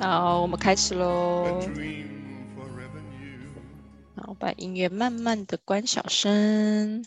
[0.00, 1.60] 好，我们开始喽。
[4.16, 7.04] 好，把音乐慢慢的关小声。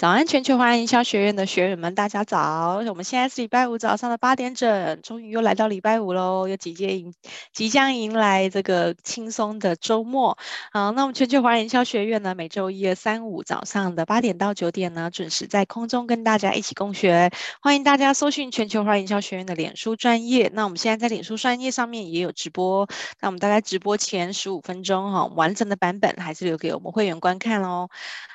[0.00, 2.82] 早安，全球华人营销学院的学员们，大家早！
[2.88, 7.12] 我们现在是礼拜五早上的八点整，终于又来到礼拜五喽，又即将迎
[7.52, 10.38] 即将迎来这个轻松的周末。
[10.72, 17.30] 好，那我们全球华人营销学院呢，每周一、二、三、五早上的八点到九点呢，准时在空中跟大家一起共学。
[17.60, 20.50] 欢迎大家搜寻全球华人营销学院的脸书专业。
[20.54, 22.88] 那我们现在在脸书专业上面也有直播，
[23.20, 27.90] 那我们大概直播前十五分钟哈，完整的版本还是留给我们会员观看哦。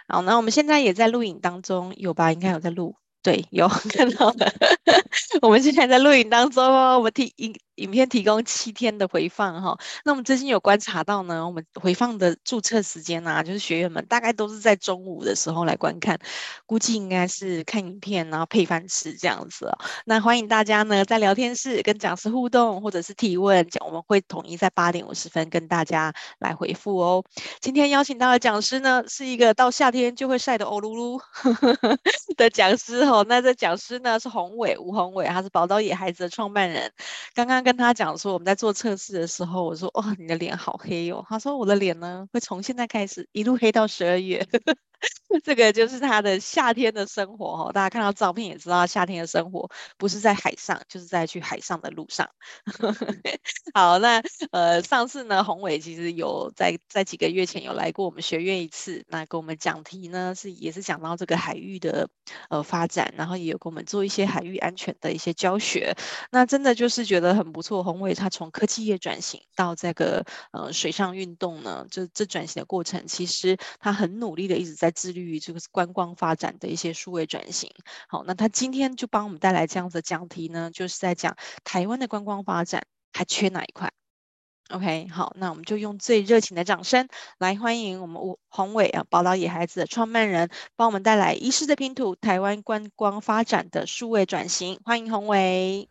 [0.07, 2.33] 好，那我们现在也在录影当当中，有吧？
[2.33, 4.51] 应该有在录，对，有 看到的。
[5.41, 7.55] 我们现在在录影当中哦，我们听音。
[7.75, 16.17] 影片提供七天的回放哈，那我们最近有观察到呢，我们回放的注册时间、啊，就是学员们大概都是在中午的时候来观看，
[16.65, 19.77] 估计应该是看影片然后配饭吃这样子哦。
[20.05, 27.25] 那欢迎大家呢在聊天室跟讲师互动或者是提问，我们会统一在八点五十分跟大家来回复哦。
[27.59, 31.21] 今天邀请到的讲师呢是一个到夏天就会晒得欧噜噜
[32.37, 36.89] 的讲师哦，那这讲师呢是宏伟吴宏伟，他是宝岛野孩子的创办人，
[37.33, 37.64] 刚刚。
[37.65, 44.45] 跟他讲说，我们在做测试的时候，我说：“哇，你的脸好黑哟、哦。”他说：“我的脸呢，会从现在开始一路黑到十二月。”
[45.43, 52.27] 这个就是他的夏天的生活哈，大家看到照片也知道，夏天的生活不是在海上，就是在去海上的路上。
[53.73, 54.21] 好，那
[54.51, 62.07] 呃，上次呢，宏伟其实有在在几个月前有来过我们学院一次，那跟我们讲题呢是也是讲到这个海域的
[62.49, 65.95] 呃发展，然后也有跟我们做一些海域安全的一些教学。
[66.31, 74.84] 那真的就是觉得很不错，宏伟他从科技业转型到这个呃水上运动呢，就这转型的过程，其实他很努力的一直在。
[74.91, 77.71] 致力于这个观光发展的一些数位转型，
[78.07, 83.91] 好，那他今天就帮我们带来这样子的讲题呢，就是在讲台湾的观光发展还缺哪一块
[84.69, 87.07] ？OK，好，那我们就用最热情的掌声
[87.37, 88.19] 来欢迎我们
[88.49, 95.87] 宏伟啊，宝岛野孩子的创办人，帮我们带来一世的拼图——台湾观光发展的数位转型，欢迎宏伟。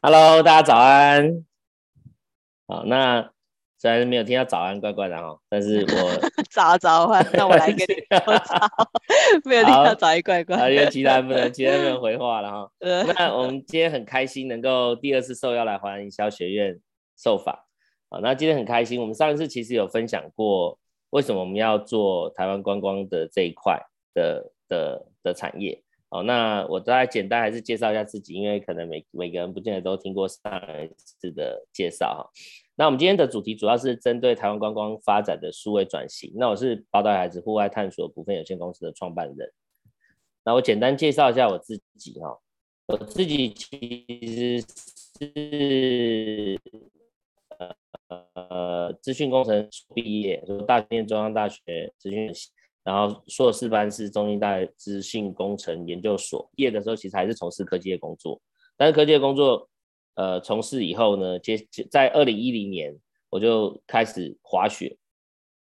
[0.00, 1.44] Hello，大家早安。
[2.68, 3.33] 好，那。
[3.84, 8.56] 虽然没有听到早安，怪怪的哈，但是我 早早安，那我来跟你 说早，
[9.44, 10.56] 没有听到早安，怪怪。
[10.56, 12.70] 啊，因为其他人不能，其他人不能回话了哈。
[12.80, 16.80] 那我们今天很开心能够第二次受邀来华人营销学院
[17.14, 17.54] 受访
[18.08, 20.78] 啊，那今天很开心，我们上一次其实有分享过
[21.10, 23.78] 为什么我们要做台湾观光的这一块
[24.14, 25.78] 的的的产业。
[26.08, 30.40] 好，那我大概简单还是介绍一下自己，因为可能每每个人不见得都听过上
[30.82, 32.30] 一次的介绍哈。
[32.76, 36.32] 那我们今天的主题主要是针对台湾观光发展的数位转型。
[36.34, 39.52] 那我是宝岛孩子户外探索股份有限公司的创办人。
[40.44, 42.36] 那我简单介绍一下我自己哈，
[42.88, 44.60] 我自己其实
[45.20, 46.60] 是
[48.08, 52.50] 呃资讯工程毕业，就大念中央大学资讯系，
[52.82, 56.50] 然后硕士班是中兴大资讯工程研究所。
[56.56, 58.42] 毕业的时候其实还是从事科技业工作，
[58.76, 59.68] 但是科技业工作。
[60.14, 61.56] 呃，从事以后呢，接
[61.90, 62.96] 在二零一零年
[63.30, 64.96] 我就开始滑雪，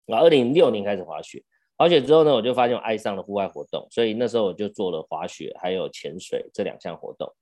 [0.07, 1.43] 然后二零零六年开始滑雪，
[1.79, 7.33] 滑雪之后呢，我就发现我爱上了户外活动，所以那时候我就做了滑雪还有潜水这两项活动。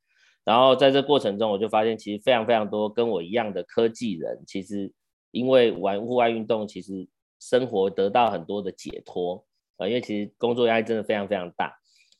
[0.45, 4.93] 然后在这过程中，我就发现其实非常非常多跟我一样的科技人，其实
[5.31, 7.09] 因为玩户外运动，其实
[7.41, 9.45] 生活得到很多的解脱
[9.77, 11.73] 啊，因为其实工作压力真的非常非常大，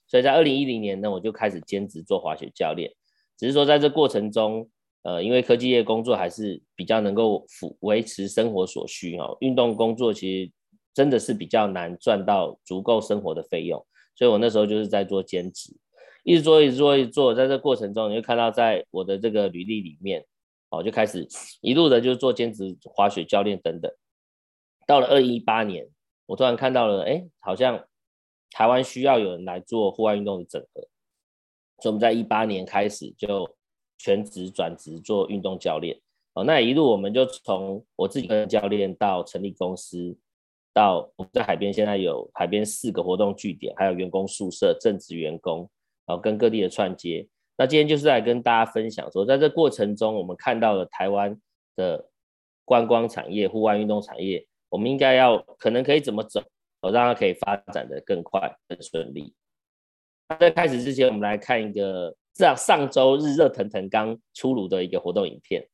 [0.07, 2.93] 所以在二零一零年呢，我就开始兼职做滑雪教练。
[3.43, 4.71] 只是说，在这过程中，
[5.03, 9.37] 呃，因为科技业工作还是比较能够维维持生活所需哦。
[9.41, 10.53] 运动工作其实
[10.95, 15.77] 真的是比较难赚到足够生活的费用，所以我那时候就是在做兼职，
[16.23, 17.35] 一直做，一直做，一直做。
[17.35, 20.25] 在这过程中，你会看到在我的这个履历里面，
[20.71, 21.27] 哦，就开始
[21.63, 23.91] 一路的就做兼职滑雪教练等等。
[24.87, 25.89] 到了二零一八年，
[26.27, 27.85] 我突然看到了，哎，好像
[28.53, 30.89] 台湾需要有人来做户外运动的整合。
[31.83, 33.53] 所以我们在一八年开始就
[33.99, 36.01] 全职转职做运动教练，
[36.35, 40.17] 哦，那一路我们就从我自己跟教练到成立公司，
[40.73, 45.69] 到我们在海边现在有海边四个活动据点，还有员工宿舍、正职员工，
[46.07, 47.27] 然后跟各地的串接。
[47.59, 51.37] 那今天就是来跟大家分享说，在这过程中我们看到了台湾
[51.75, 52.09] 的
[52.65, 56.41] 观光产业、户外运动产业，我们应该要可能可以怎么走，
[56.83, 59.35] 哦，让它可以发展得更快、更顺利。
[60.39, 65.67] 在开始之前，我们来看一个这上周日热腾腾刚出炉的一个活动影片。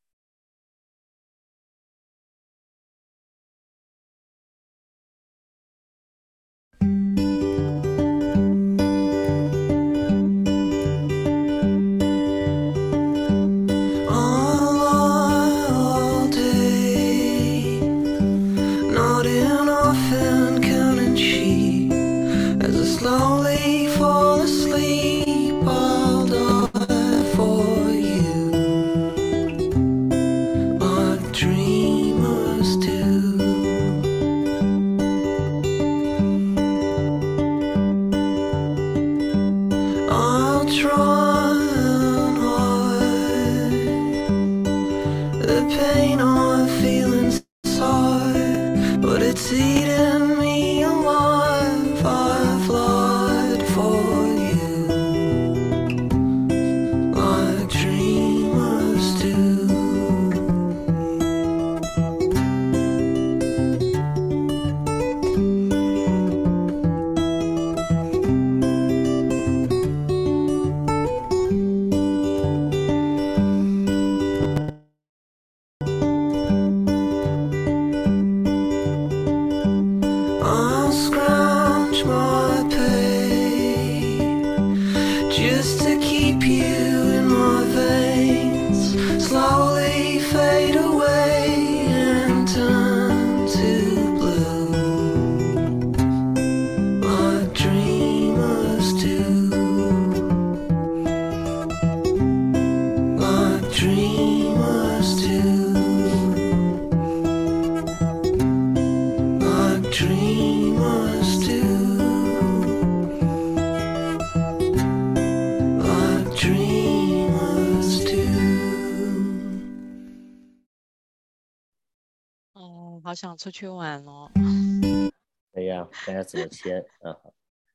[123.39, 124.29] 出去玩哦！
[125.55, 126.83] 哎呀，看下怎么签。
[127.05, 127.15] 嗯，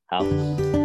[0.05, 0.19] 好，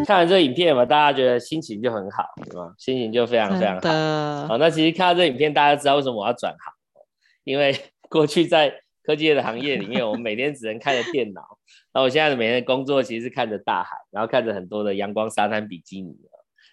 [0.07, 2.75] 看完这个影片嘛，大家觉得心情就很好，对吗？
[2.79, 4.49] 心情就非常非常好。
[4.49, 6.73] 好，那其实看到这影片，大家知道为什么我要转行？
[7.45, 7.79] 因为
[8.09, 8.73] 过去在
[9.03, 11.59] 科技业的行业里面，我们每天只能看着电脑。
[11.93, 16.17] 那我现在的每天的工作其实是看着大海，然后看着很多的阳光沙滩比基尼。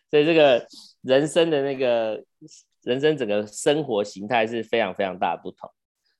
[0.10, 0.66] 所以这个
[1.02, 2.24] 人生的那个
[2.84, 5.70] 人生整个生活形态是非常非常大的不同。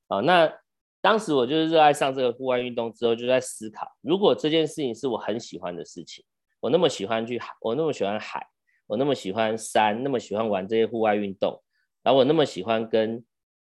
[0.10, 0.52] 哦，那。
[1.00, 6.26] 当时我就是热爱上这个户外运动之后，就在思考，如果这件事情是我很喜欢的事情，
[6.60, 8.48] 我那么喜欢去海，我那么喜欢海，
[8.88, 11.62] 我那么喜欢山，那么喜欢玩这些户外运动，
[12.04, 13.24] 然后我那么喜欢跟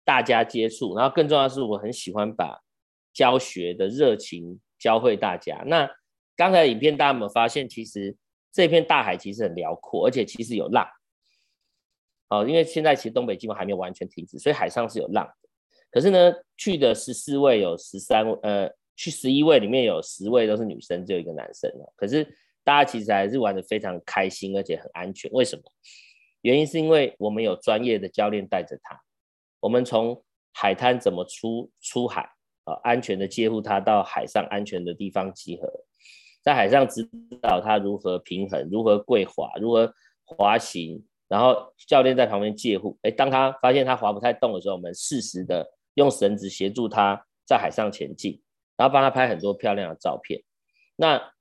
[0.06, 2.62] 大家接触，然后更重要的是，我很喜欢把
[3.14, 5.64] 教学的热情教会大家。
[5.66, 5.90] 那
[6.36, 8.16] 刚才影片大家有没有发现，其实
[8.52, 10.88] 这片大海其实很辽阔，而且其实有浪。
[12.30, 15.30] 哦，因为现在其实东北季风还没有完全停止，所以海上是有浪。
[15.98, 21.72] 可是呢，去的十四位有十三，呃，去十一位里面有十位都是女生，只有一个男生。
[21.96, 22.24] 可是
[22.64, 25.32] 大家其实还是玩的非常开心，而且很安全。
[25.32, 25.64] 为什么？
[26.42, 29.02] 原因是因为我们有专业的教练带着他，
[29.60, 30.24] 我们从
[30.54, 32.30] 海滩怎么出出海
[32.66, 35.68] 啊，安全的接护他到海上安全的地方集合，
[36.44, 37.10] 在海上指
[37.42, 39.92] 导他如何平衡，如何跪滑，如何
[40.26, 42.96] 滑行，然后教练在旁边借护。
[43.02, 45.68] 哎，当他发现他滑不太动的时候，我们适时的。
[45.98, 48.40] 用绳子协助他在海上前进，
[48.76, 50.42] 然后帮他拍很多漂亮的照片。
[50.96, 51.34] 那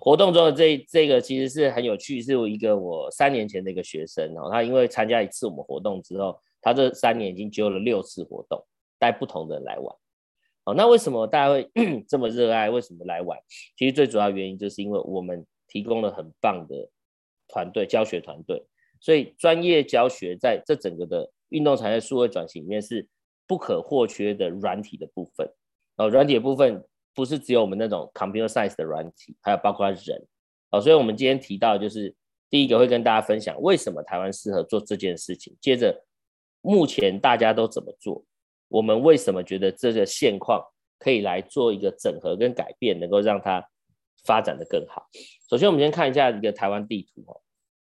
[0.00, 8.66] 活动中的这这个其实是很有趣，是有一个我三年前的一个学生哦，他因为参加一次我们活动之后，他这三年已经揪了六次活动，
[8.98, 9.96] 带不同的人来玩。
[10.64, 11.70] 哦，那为什么大家会
[12.08, 12.68] 这么热爱？
[12.68, 13.38] 为什么来玩？
[13.76, 16.90] 其实最主要原因就是因为我们提供了很棒的
[17.46, 18.66] 团队教学团队，
[18.98, 23.06] 所以专业教学在这整个的运动产业数位转型里面是。
[23.46, 25.48] 不可或缺的软体的部分，
[25.96, 26.82] 哦，软体的部分
[27.14, 30.26] 不是只有我们那种 computer science 的软体，还有包括人，
[30.70, 32.14] 哦，所以我们今天提到就是
[32.48, 36.04] 第一个会跟大家分享为什么台湾适合做这件事情，接着
[36.60, 38.24] 目前大家都怎么做，
[38.68, 40.64] 我们为什么觉得这个现况
[40.98, 43.68] 可以来做一个整合跟改变，能够让它
[44.24, 45.06] 发展的更好。
[45.50, 47.40] 首先，我们先看一下一个台湾地图哦，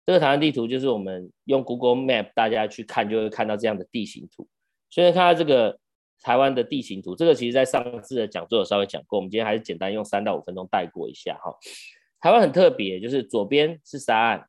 [0.04, 4.46] 这个台湾地图就是我们用 Google Map 大家去看就会看到这样的地形图。
[4.90, 5.78] 所以看到这个
[6.21, 11.54] 台湾的地形图，这个其实在上次的讲座有稍微讲过，我们今天还是简单用三到五分钟带过一下哈。
[12.21, 14.47] 台湾很特别，就是左边是沙岸，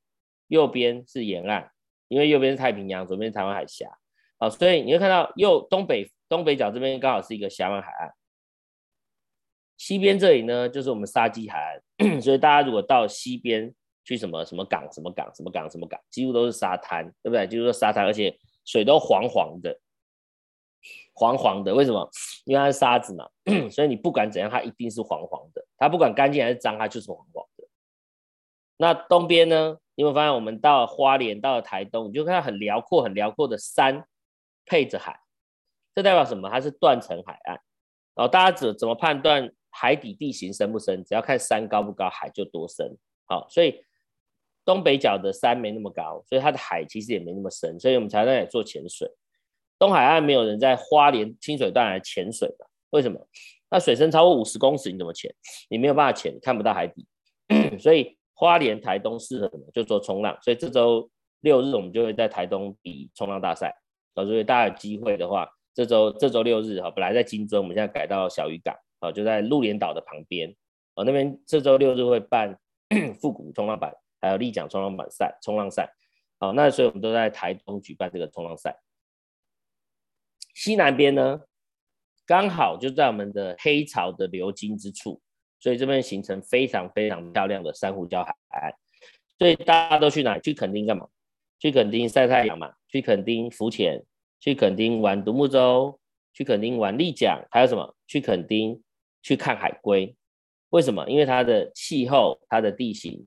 [0.48, 1.70] 右边是沿岸，
[2.08, 3.88] 因为右边是太平洋，左边是台湾海峡，
[4.40, 8.12] 好，所以你会看到右东北东北角这边刚好是一个峡湾海岸，
[9.78, 13.72] 西边这里呢就是我们沙基海岸， 所以大家如果到西边
[14.04, 17.46] 去什么什么港什么港什么港什么港，几乎都是沙滩，对不对？
[17.46, 19.80] 就是说沙滩，而且水都黄黄的。
[21.20, 22.10] 黄黄的，为什么？
[22.46, 23.28] 因为它是沙子嘛，
[23.70, 25.66] 所以你不管怎样，它一定是黄黄的。
[25.78, 27.68] 它不管干净还是脏，它就是黄黄的。
[28.78, 29.78] 那东边呢？
[29.96, 34.06] 你会发现，我们到了花莲，到了台东，你就看到很辽阔、很辽阔的山
[34.66, 35.20] 配着海，
[35.94, 36.50] 这代表什么？
[36.50, 37.60] 它是断层海岸。
[38.16, 41.04] 然后大家怎怎么判断海底地形深不深？
[41.04, 42.98] 只要看山高不高，海就多深。
[43.26, 43.84] 好，所以
[44.64, 49.12] 东北角的山没那么高，所以它的海其实也没那么深，所以我们才在那里做潜水。
[49.80, 53.28] 东海岸没有人在花莲清水段来潜水的，为什么？
[53.72, 55.34] 那水深超过五十公尺，你怎么潜？
[55.70, 57.08] 你没有办法潜，看不到海底。
[57.80, 59.64] 所以花莲、台东适合什么？
[59.74, 60.38] 就做冲浪。
[60.42, 61.10] 所以这周
[61.42, 63.74] 六日我们就会在台东比冲浪大赛。
[64.16, 70.54] 所以大家有机会的话，这周这周六日哈，本来在金樽，我们现在改到小渔港啊，就在鹿连岛的旁边。
[70.96, 72.58] 哦，那边这周六日会办
[73.22, 75.90] 复古冲浪板，还有立桨冲浪板赛、冲浪赛。
[76.40, 78.76] 好，那所以我们都在台东举办这个冲浪赛。
[80.60, 81.40] 西南边呢，
[82.26, 85.22] 刚好就在我们的黑潮的流经之处，
[85.58, 88.74] 所以这边形成非常非常漂亮的珊瑚礁海岸。
[89.38, 90.38] 所以大家都去哪？
[90.40, 91.08] 去垦丁干嘛？
[91.60, 92.74] 去垦丁晒太阳嘛？
[92.90, 94.04] 去垦丁浮潜？
[94.42, 95.98] 去垦丁玩独木舟？
[96.34, 97.42] 去垦丁玩立桨？
[97.50, 97.96] 还有什么？
[98.06, 98.84] 去垦丁
[99.22, 100.14] 去看海龟。
[100.72, 101.10] 为什么？
[101.10, 103.26] 因为它的气候、它的地形，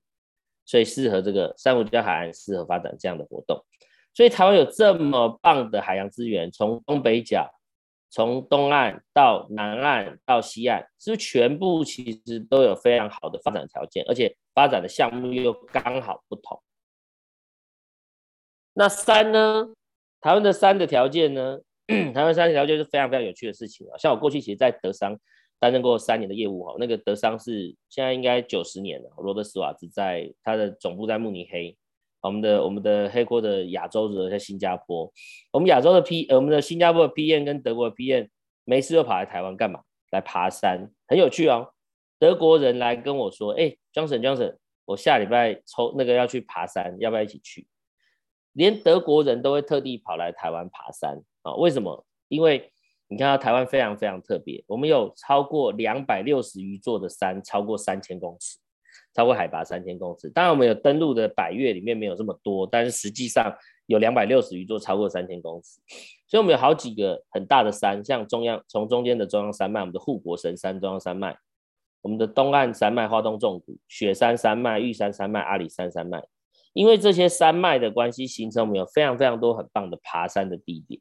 [0.66, 3.64] 所以适合这个珊瑚礁海岸适合发展这样的活动。
[4.14, 7.50] 所以台湾有这么棒的海洋资源，从东北角，
[8.10, 16.62] 从东岸到南岸到西岸，是不是全部其实都有非常好的发展条件，而且发展的项目又刚好不同。
[18.74, 19.72] 那山呢？
[20.20, 21.60] 台湾的山的条件呢？
[22.14, 23.98] 台湾山的条件是非常非常有趣的事情啊。
[23.98, 25.18] 像我过去其实，在德商
[25.58, 31.76] 担任过三年的业务哈，那个德商是现在应该九十年了，罗德斯瓦兹在他的总部在慕尼黑。
[32.22, 35.12] 我们的我们的黑锅的亚洲的在新加坡，
[35.52, 38.28] 我们亚洲的 P，我们的新加坡的 PM 跟德国的 PM
[38.64, 39.80] 没事又跑来台湾干嘛？
[40.10, 41.72] 来爬山，很有趣哦。
[42.18, 47.66] 德国人来跟我说，哎，Johnson Johnson，我下礼拜抽那个要去爬山，要不要一起去？
[48.52, 51.54] 连德国人都会特地跑来台湾爬山啊？
[51.54, 52.06] 为什么？
[52.28, 52.70] 因为
[53.08, 58.58] 你看到台湾非常非常特别，我们有超过两百六十余座的山，超过三千公尺。
[59.14, 63.54] 超过海拔三千公尺，当然我们有登录的百岳里面没有这么多，但是实际上
[63.86, 65.80] 有两百六十余座超过三千公尺，
[66.26, 71.36] 所以我们有好几个很大的山，像中央从中间的中央山脉，我们的护国神山中央山脉，
[72.00, 76.24] 我们的东岸山脉花东纵谷、雪山山脉、玉山山脉、阿里山山脉，
[76.72, 80.98] 因为这些山脉的关系，形成我们有非常非常多很棒的爬山的地点。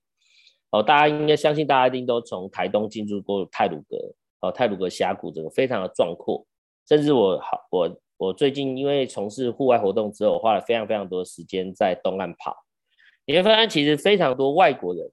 [0.72, 3.98] 哦，大家应该相信，大家一定都从台东进入过太鲁阁，
[4.42, 6.46] 哦，太鲁阁峡谷这个非常的壮阔。
[6.92, 12.54] 甚至我好，我我最近因为从事户外活动之后，我花了非常非常多时间在东岸跑。
[13.26, 15.10] 你会发现，其实非常多外国人，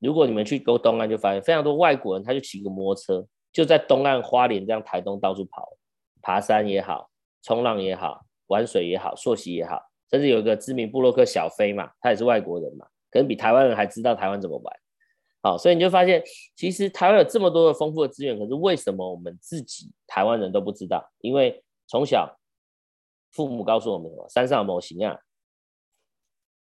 [0.00, 5.66] 如果你们去勾东岸，就发现非常多外国人，他就骑个摩托车，就在东岸花莲这样台东到处跑，
[6.20, 7.08] 爬山也好，
[7.42, 9.80] 冲浪也好，玩水也好，溯溪也好，
[10.10, 14.76] 甚至有一个知名部落客小飞嘛，他也是外国人嘛，可能比台湾人还知道台湾怎么玩。
[15.46, 16.20] 好，所以你就发现，
[16.56, 21.08] 其实台湾有这么多的丰富的资源，可是为什么我们自己台湾人都不知道？
[21.20, 22.36] 因为从小
[23.30, 24.28] 父母告诉我们什么？
[24.28, 25.16] 山上有模型啊，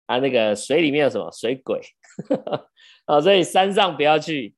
[0.07, 1.79] 啊，那个水里面有什么水鬼？
[3.05, 4.55] 啊，所以山上不要去，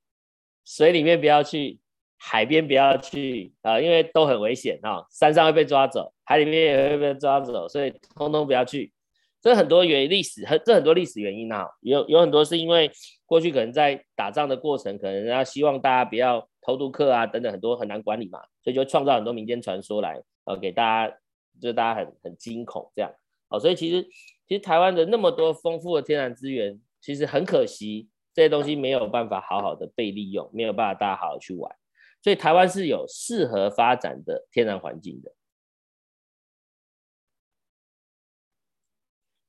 [0.64, 1.81] 水里面不要去，
[2.17, 8.93] 海边不要去啊，因为都很危险啊，山上会被抓走，海里面也会被抓走，所以通通不要去。
[9.42, 12.88] 这很多原历史，很这很多历史原因啊，有有很多是因为
[13.26, 21.16] 过去可能在打仗的过程，可能要希望大家不要偷渡客啊等等，很多很难管理嘛，所以就创造很多民间传说来，呃，给大家，
[21.61, 23.12] 就大家很很惊恐这样，
[23.49, 24.06] 哦，所以其实
[24.46, 31.75] 其实台湾的那么多丰富的天然资源，其实很可惜这些东西没有办法好好的被利用，没有办法大家好好去玩，
[32.22, 35.32] 所以台湾是有适合发展的天然环境的。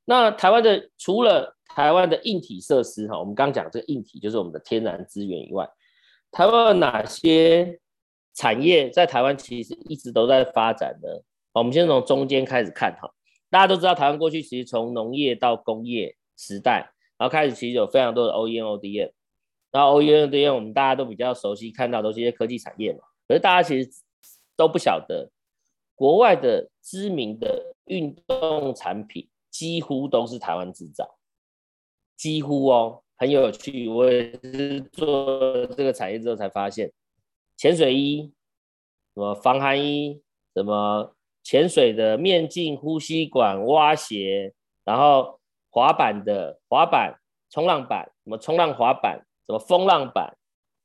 [0.05, 5.67] 那台湾的除了台湾的硬体设施哈，我们刚讲这个硬体就是我们的天然资源以外，
[6.31, 7.79] 台湾有哪些
[8.33, 11.07] 产业在台湾其实一直都在发展呢？
[11.53, 13.09] 我们先从中间开始看哈，
[13.49, 19.11] 大家都知道台湾过去其实从农业到工业时代，然后开始其实有非常多的 OEM、ODM，
[19.71, 23.89] 然后 OEM、ODM 我们大家都比较熟悉，看到都是一些科技产业嘛，可是大家其实
[24.57, 25.31] 都不晓得
[25.95, 29.29] 国外的知名的运动产品。
[29.53, 31.15] 几乎都是台湾制造，
[32.17, 33.87] 几乎哦，很有趣。
[33.87, 36.91] 我也是做这个产业之后才发现，
[37.55, 38.33] 潜水衣、
[39.13, 40.23] 什么防寒衣、
[40.55, 47.19] 什么潜水的面镜、呼吸管、蛙鞋，然后滑板的滑板、
[47.51, 50.35] 冲浪板，什么冲浪滑板、什么风浪板，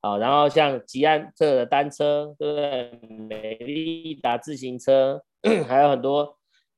[0.02, 3.00] 好，然后像吉安特的单车，对不对？
[3.08, 5.24] 美利达自行车，
[5.66, 6.36] 还有很多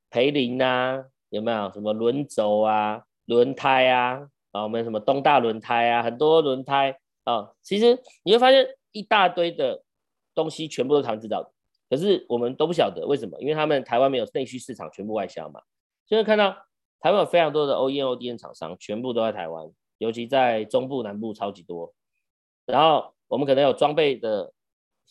[0.09, 1.03] 培林呐。
[1.31, 4.27] 有没有什么轮轴啊、轮胎啊？
[4.51, 7.53] 啊，我们什么东大轮胎啊，很多轮胎啊。
[7.61, 9.81] 其实你会发现一大堆的
[10.35, 11.49] 东西全部都是台湾制造的，
[11.89, 15.61] 可是我们都不晓得为什么，因为他们台湾没有内需市场，全部外销嘛。
[16.05, 16.51] 现在看到
[16.99, 21.93] 台湾有非常多的 OEM、ODM 厂商，全部都在台湾，尤其在中部、南部超级多。
[22.65, 24.51] 然后我们可能有装备的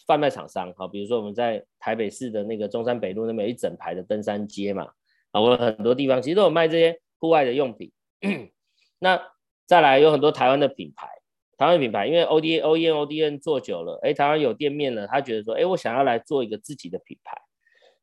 [0.07, 4.93] 贩卖厂商，好，比如说我们在台北市的那个中山北路那边有一整排的登山街嘛。
[5.33, 7.93] 啊，我很多地方其实都有卖这些户外的用品。
[8.99, 9.21] 那
[9.67, 11.09] 再来有很多台湾的品牌，
[11.57, 17.37] 台湾品牌，因为 O D O E N O D N 做久了，哎，台湾有店面了，他觉得说，哎，我想要来做一个自己的品牌。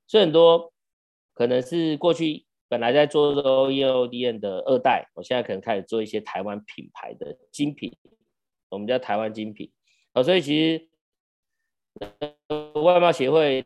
[0.07, 0.71] 所以很多
[1.33, 7.95] 可能是过去本来在做 OEM、ODM 的二代，我现在可能开始做一些台湾品牌的精品，
[8.69, 9.71] 我们叫台湾精品。
[10.13, 10.87] 啊，所以其实
[12.81, 13.65] 外贸协会。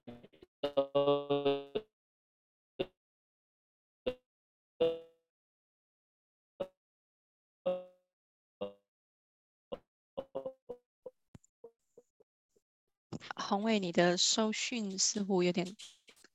[13.52, 15.68] 宏伟，你的收讯似乎有点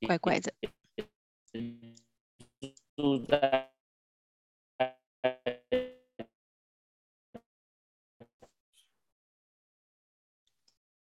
[0.07, 0.53] 怪怪的。
[2.95, 3.71] 住在。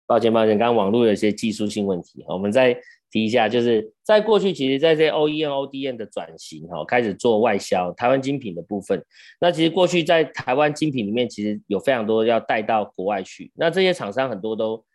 [0.07, 2.73] 抱歉，抱歉，刚刚网络有一些技术性问题，我们再
[3.11, 9.05] 提一下，就是在过去，其实在这 OEM、ODM 的转型，哈，开始做外销台湾精品的部分。
[9.41, 13.51] 那其实过去在台湾精品里面，其实有非常多要带到国外去。
[13.57, 14.86] 那这些厂商很多都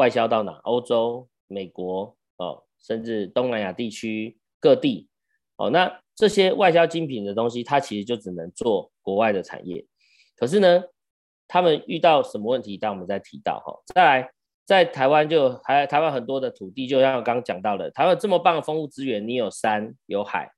[0.00, 0.52] 外销到哪？
[0.64, 5.10] 欧洲、美国，哦，甚至东南亚地区各地，
[5.56, 9.86] 哦，那这些外销精品的东西，它其实就只能做国外的产业。
[10.34, 10.84] 可是呢，
[11.46, 12.78] 他们遇到什么问题？
[12.78, 13.78] 当我们再提到哈。
[13.94, 14.32] 再来，
[14.64, 20.50] 在台湾就还台湾很多的土地，就像我刚刚讲到的，台湾这么棒的丰富资源，你有山有海，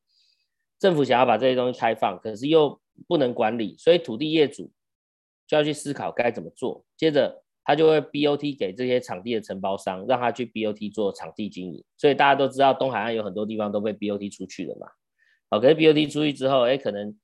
[0.79, 4.71] 政府想要把这些东西开放，可是又不能管理，所以土地业主
[5.49, 6.85] 就要去思考该怎么做。
[6.97, 11.85] 接着他就会 BOT 给这些场地的承包商，让他去 BOT 做场地经营。
[11.97, 14.87] 所以大家都知道，东海岸有很多地方都被 BOT 出去了嘛。
[15.51, 17.17] 好，可是 BOT 出去之后，哎，可能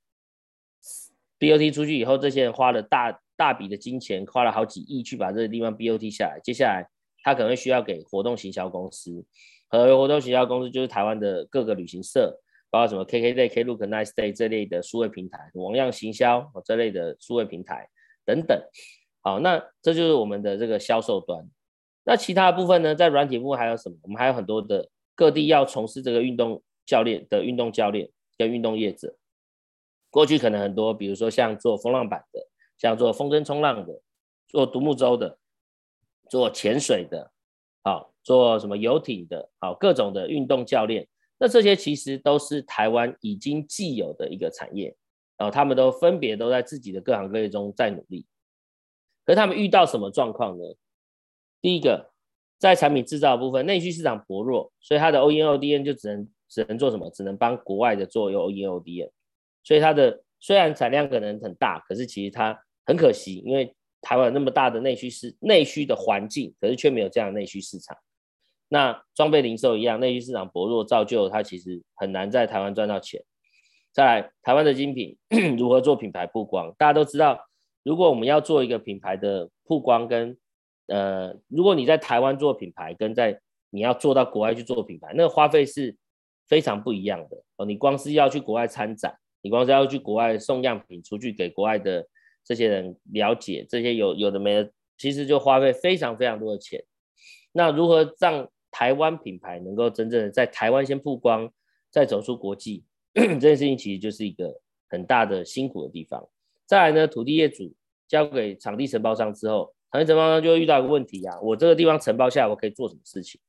[1.39, 3.19] BOT 出去以后，这些人花了大。
[3.39, 6.85] 大笔的金钱花了好几亿去把这个地方 BOT 下来，接下来
[7.23, 9.25] 他可能需要给活动行销公司
[9.69, 12.37] 和活动行销公司，就是台湾的各个旅行社，
[12.69, 17.87] 包括什么 KKday、Klook、Nice Day 这类的数位平台，网样行销这类的数位平台
[18.25, 18.61] 等等。
[19.21, 21.49] 好，那这就是我们的这个销售端。
[22.03, 23.97] 那其他部分呢，在软体部还有什么？
[24.03, 29.15] 我们还有很多的各地要从事这个运动教练的运动教练跟运动业者。
[30.09, 32.47] 过去可能很多，比如说像做风浪板的。
[32.79, 34.01] 像做风筝冲浪的，
[34.47, 35.37] 做独木舟的，
[36.29, 37.29] 做潜水的，
[37.83, 41.05] 好，做什么游艇的，好，各种的运动教练，
[41.37, 44.95] 那这些其实都是台湾已经既有的一个产业，
[45.35, 48.25] 然后他们都分别都在自己的各行各业中在努力。
[49.29, 50.63] 可是他们遇到什么状况呢？
[51.61, 52.09] 第一个，
[52.57, 57.07] 在产品制造部分，内需市场薄弱，所以它的 OEM、ODM 就只能只能做什么？
[57.11, 59.11] 只能帮国外的做 OEM、ODM，
[59.63, 67.95] 所以它的虽然产量可能很大，可是其实它很可惜，因为台湾那么大的内需市内需的环境，可是却没有这样的内需市场。
[68.67, 73.23] 那装备零售一样，内需市场薄弱，造就它其实很难在台湾赚到钱。
[73.91, 75.15] 再来，台湾的精品
[75.55, 76.73] 如何做品牌曝光？
[76.79, 77.48] 大家都知道，
[77.83, 80.37] 如果我们要做一个品牌的曝光跟，
[80.87, 83.39] 呃，如果你在台湾做品牌，跟在
[83.69, 85.95] 你要做到国外去做品牌，那个花费是
[86.47, 87.65] 非常不一样的哦。
[87.65, 92.07] 你光是要去国外参展，你光是要去国外送样品出去给国外的。
[92.41, 96.83] 这些人了解这些有有的没的，其实就花费非常非常多的钱。
[97.51, 101.51] 那如何让台湾品牌能够真正的在台湾先曝光，
[101.91, 106.27] 再走出国际， 这件事情其实就是一个很大的辛苦的地方。
[106.69, 107.73] 再来呢，土地业主
[108.07, 113.41] 交给场地承包商之后，场地承包商就会遇到一个问题啊，我这个地方承包下来，我可以做什么事情？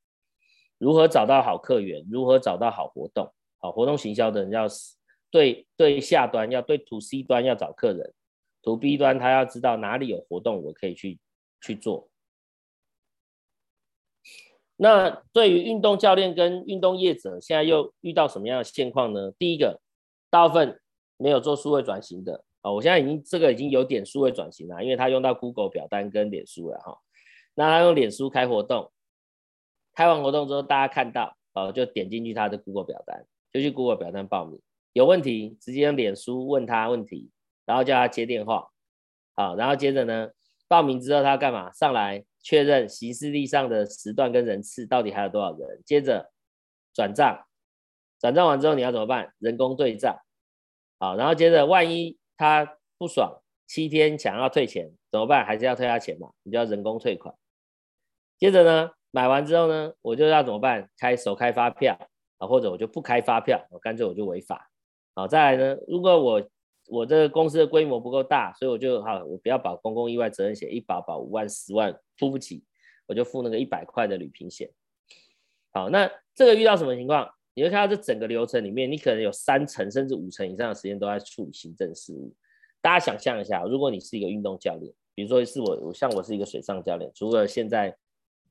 [0.78, 2.02] 如何找到好客源？
[2.11, 3.30] 如何找到好活动？
[3.59, 4.66] 好活动行销的人要
[5.30, 8.14] 对对下端要对 to C 端要找客人。
[8.62, 11.18] 图 B 端，他要知道哪里有活动，我可以去
[11.61, 12.09] 去做。
[14.76, 19.30] 那对于运动教练跟运动业者，现在又遇到什么样的现况呢？
[19.38, 19.78] 第一个，
[20.30, 20.80] 大部分
[21.18, 26.99] 没有做数位转型的啊，我现在已经这个已经有点数位转型了，因为他用到 Google 表单跟脸书了哈。
[27.55, 28.92] 那他用脸书开活动，
[29.94, 34.61] 开完活动之后，大家看到哦，就点进去他的 Google 表单，就去 Google 表单报名，
[34.92, 37.31] 有问题直接用脸书问他问题。
[37.66, 38.68] 然后叫他接电话，
[39.37, 40.31] 好，然后接着呢，
[40.66, 41.70] 报名之后他干嘛？
[41.70, 46.33] 上来确认行事历上的时段跟人次到底还有多少人，接着
[46.92, 47.46] 转账，
[48.18, 49.33] 转账完之后你要怎么办？
[49.38, 50.18] 人工对账，
[50.99, 55.44] 好，然后接着万一他不爽，七天想要退钱怎么办？
[55.44, 56.31] 还是要退他钱嘛？
[56.42, 57.35] 你就要人工退款。
[58.38, 60.88] 接着呢，买完之后呢，我就要怎么办？
[60.96, 61.98] 开手开发票
[62.38, 64.70] 啊，或者我就不开发票，我干脆我就违法。
[65.14, 66.50] 好，再来呢，如果我
[66.88, 72.64] 我这个公司的规模不够大，所以我就好，我不要保公共意外责任险，一保保五万、十万付不起，
[73.07, 74.70] 我就付那个一百块的旅平险。
[75.72, 77.31] 好，那这个遇到什么情况？
[77.54, 82.34] 你会看到这整个流程里面，你可能有三成甚至五成以上的时间都在处理行政事务。
[82.80, 87.94] 大家想象一下，如果你是一个运动教练，比如说是我，我像我是一个水上教练，除了现在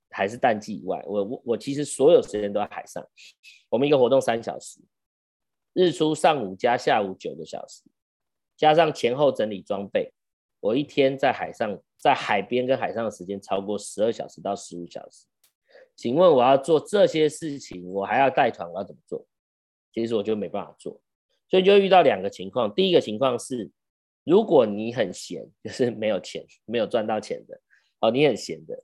[0.10, 3.04] 还是淡季以外，我我我其实所有时间都在海上。
[3.70, 4.80] 我们一个活动三小时，
[5.74, 7.84] 日出上午加下午九个小时。
[8.58, 10.12] 加上前后整理装备，
[10.60, 15.26] 我一天在海上，在海边跟海上的时间超过十二小时到十五小时。
[16.00, 19.28] 请问我要做这些事情，我还要带团，我要怎么做？
[19.92, 21.02] 其实我就没办法做，
[21.50, 22.74] 所以就遇到两个情况。
[22.74, 23.70] 第一个情况是，
[24.24, 27.60] 如果你很闲，就是没有钱，没有赚到钱的，
[28.00, 28.82] 哦，你很闲的，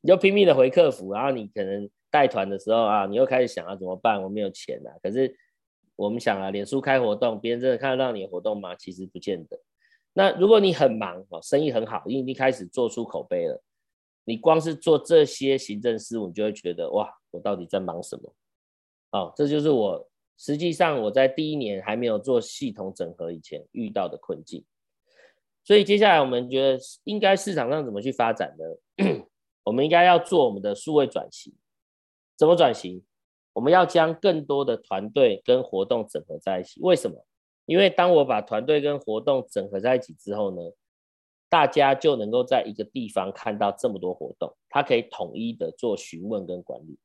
[0.00, 4.22] 你就拼命的回客服，然后你可能带团的时候啊，你又开始想啊怎么办？
[4.22, 4.90] 我没有钱啊。
[5.02, 5.36] 可是
[5.96, 8.74] 我们想啊，脸书开活动，别人真的看得到你的活动吗？
[8.74, 9.60] 其实不见得。
[10.14, 13.62] 那如果你很忙哦，生意很好，你已经开始做出口碑了，
[14.24, 18.34] 你光是做这些行政事务，你就会觉得哇，我到底在忙什么？
[19.12, 24.64] 哦，这就是我实际上我在第一年还没有做系统整合以前遇到的困境。
[25.62, 29.24] 所以接下来我们觉得应该市场上怎么去发展呢？
[29.62, 31.54] 我们应该要做我们的数位转型。
[32.36, 33.02] 怎么转型？
[33.52, 36.80] 我们要将更多的团队跟活动整合在一起。
[36.82, 37.24] 为什么？
[37.66, 40.60] 因为当我把团队跟活动整合在一起之后呢，
[41.54, 46.98] 大家就能够在一个地方看到这么多活动，它可以统一的做询问跟管理。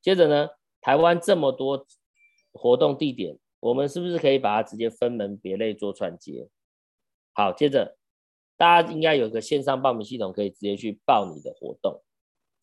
[0.00, 0.48] 接着呢，
[0.80, 1.86] 台湾这么多
[2.52, 6.48] 活动地点，我们是不是可以把它直接分门别类做串接？
[7.32, 7.96] 好，接着
[8.56, 12.02] 大家应该有个线上报名系统，可以直接去报你的活动。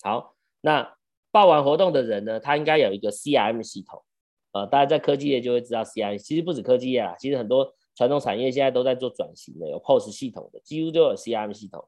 [0.01, 0.97] 好，那
[1.31, 4.03] 报完活动的人呢，他应该有一个 CRM 系统。
[4.51, 11.85] 呃，大家在科技业就会知道 CRM，其实不止科技业啦，其实很多传统产业现在都在做转型的，有 POS 系统的，几乎都有 CRM 系统。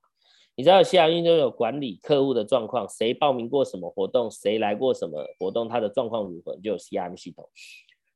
[0.55, 7.49] 你知道 CRM 就有管理客户的状况，谁报名过什么活动，谁来过什么活动，他的状况如何，就有 CRM 系统。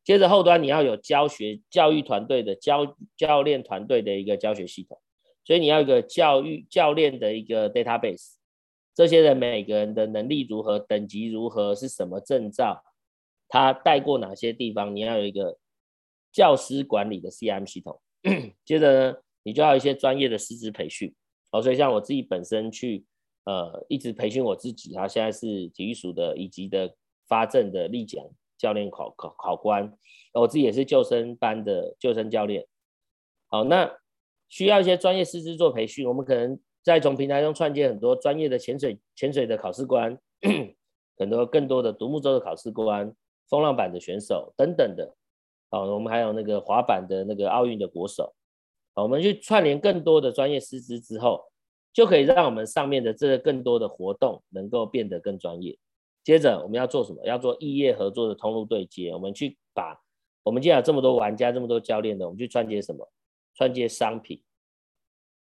[0.03, 4.99] 接着后端你要有教学教育团队的教教练团队的一个教学系统，
[5.45, 8.33] 所以你要一个教育教练的一个 database，
[8.93, 12.83] 这些人每个人的能力如何，等级如何，是什么证照。
[13.47, 14.93] 他带过哪些地方？
[14.93, 15.57] 你要有一个
[16.35, 17.97] 教师管理的 CM 系统。
[18.65, 21.15] 接着呢，你就要一些专业的师资培训。
[21.51, 23.05] 哦，所以像我自己本身去
[23.45, 26.93] 呃一直培训我自己，他现在是体育署的以及的
[27.25, 28.21] 发证的立奖
[28.57, 29.89] 教练考考考官。
[30.33, 32.67] 我自己也是救生班的救生教练。
[33.47, 33.89] 好，那
[34.49, 36.05] 需要一些专业师资做培训。
[36.05, 40.19] 我们可能在从平台中串接很多专业的潜水潜水的考试官，
[41.17, 43.15] 很多更多的独木舟的考试官。
[43.47, 45.15] 风浪板的选手等等的，
[45.75, 48.33] 好，我们还有那个滑板的那个奥运的国手，
[48.93, 51.43] 好，我们去串联更多的专业师资之后，
[51.91, 55.77] 就可以让我们上面的这个更多的活动能够变得更专业。
[56.23, 57.25] 接着我们要做什么？
[57.25, 59.11] 要做异业合作的通路对接。
[59.11, 59.99] 我们去把
[60.43, 63.11] 我们既然有这么多玩家、这么多教练的，我们去串接什么？
[63.53, 64.41] 串接商品，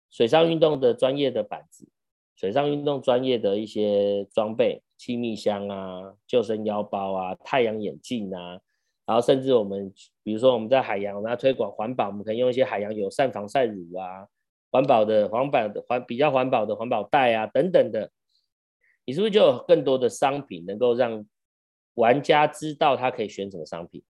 [0.10, 1.90] 水上运动的专业的板子，
[2.38, 4.82] 水上运动专业的一些装备。
[4.96, 8.62] 气密箱啊，救生腰包啊，太阳眼镜啊，
[9.06, 14.28] 然后甚至我们，比如说我们在海洋，我们要推广环保，我们可以用一些海洋友善防晒乳啊，
[14.72, 18.12] 环保的环保的环比较环保的环保袋啊等等的，
[19.06, 21.26] 你是不是就有更多的商品能够让
[21.96, 24.02] 玩家知道他可以选什么商品，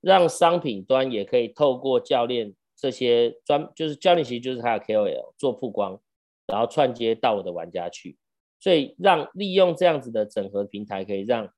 [0.00, 6.00] 让商品端也可以透过教练这些专，就是教练其实就是他的 KOL 做曝光，
[6.46, 8.16] 然后串接到我的玩家去。
[8.58, 11.52] 所以，让利用这样子的整合平台，可以让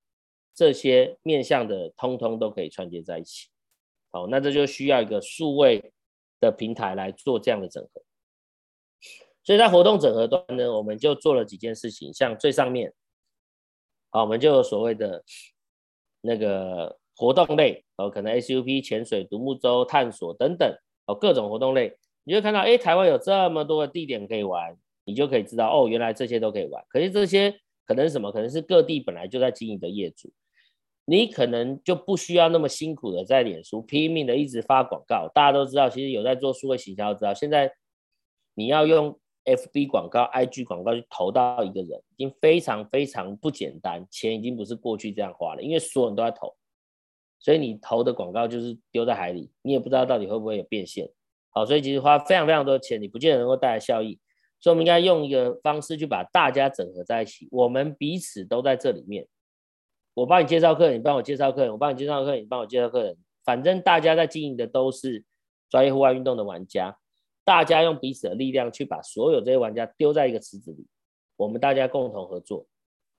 [0.59, 3.47] 这些面向的通通都可以串接在一起。
[4.11, 5.93] 好，那这就需要一个数位
[6.41, 8.03] 的平台来做这样的整合。
[9.45, 12.93] 所以在活动整合端呢，我们就做了几件事情，像最上面，
[14.11, 15.23] 好，我们就有所谓的
[16.21, 24.77] 那个活动类，哦，可能 SUP、潜水、独木舟、探索等等，哦，各种活动类，你就看到，哎，台湾有这么多的地点可以玩。
[25.05, 26.85] 你就可以知道哦，原来这些都可以玩。
[26.91, 28.31] 可是这些可能什么？
[28.31, 30.31] 可能是各地本来就在经营的业主，
[31.11, 35.27] 你可能就不需要那么辛苦的在脸书拼命的一直发广告。
[35.35, 37.73] 大家都知道，其实有在做数位行销，知道现在
[38.53, 46.55] 你要用 FB 广告、IG 广告去投到一个人，已经非常非常不简单，钱已经不是过去这样花了，因为所有人都在投，
[47.39, 51.09] 所以你投的广告就是丢在海里，你也不知道到底会不会有变现。
[51.49, 54.21] 好，所以其实花非常非常多的钱，你不见得能够带来效益。
[54.61, 57.49] 所以，我们应该用一个方式去把大家整合在一起。
[57.51, 59.27] 我们彼此都在这里面。
[60.19, 63.17] 我帮你介绍客人，你帮我介绍客人；我帮你介绍客人，你帮我介绍客人。
[63.45, 65.25] 反正大家在经营的都是
[65.71, 66.99] 专业户外运动的玩家。
[67.45, 70.89] 大家用彼此的力量去把所有这些玩家丢在一个池子里。
[71.37, 72.67] 我们大家共同合作，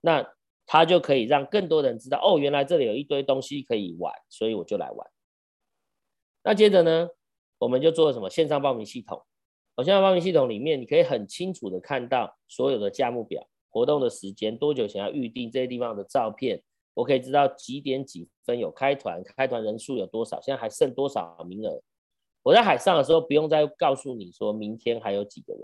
[0.02, 0.30] 那
[0.66, 5.10] 他就可以让更多人知道哦，原来这里有一堆东西可以玩，所以我就来玩。
[6.44, 7.08] 那接着呢，
[7.58, 9.22] 我们就做了什么线上报名系统。
[9.78, 16.62] 线上报名系统里面，你可以很清楚的看到所有的价目表、活动的时间、多久想要预定这些地方的照片。
[16.94, 21.80] 我可以知道几点几分有开团，开团人数有多少，现在还剩多少名额。
[22.42, 25.62] 我在海上的时候，不用再告诉你说明天还有几个人。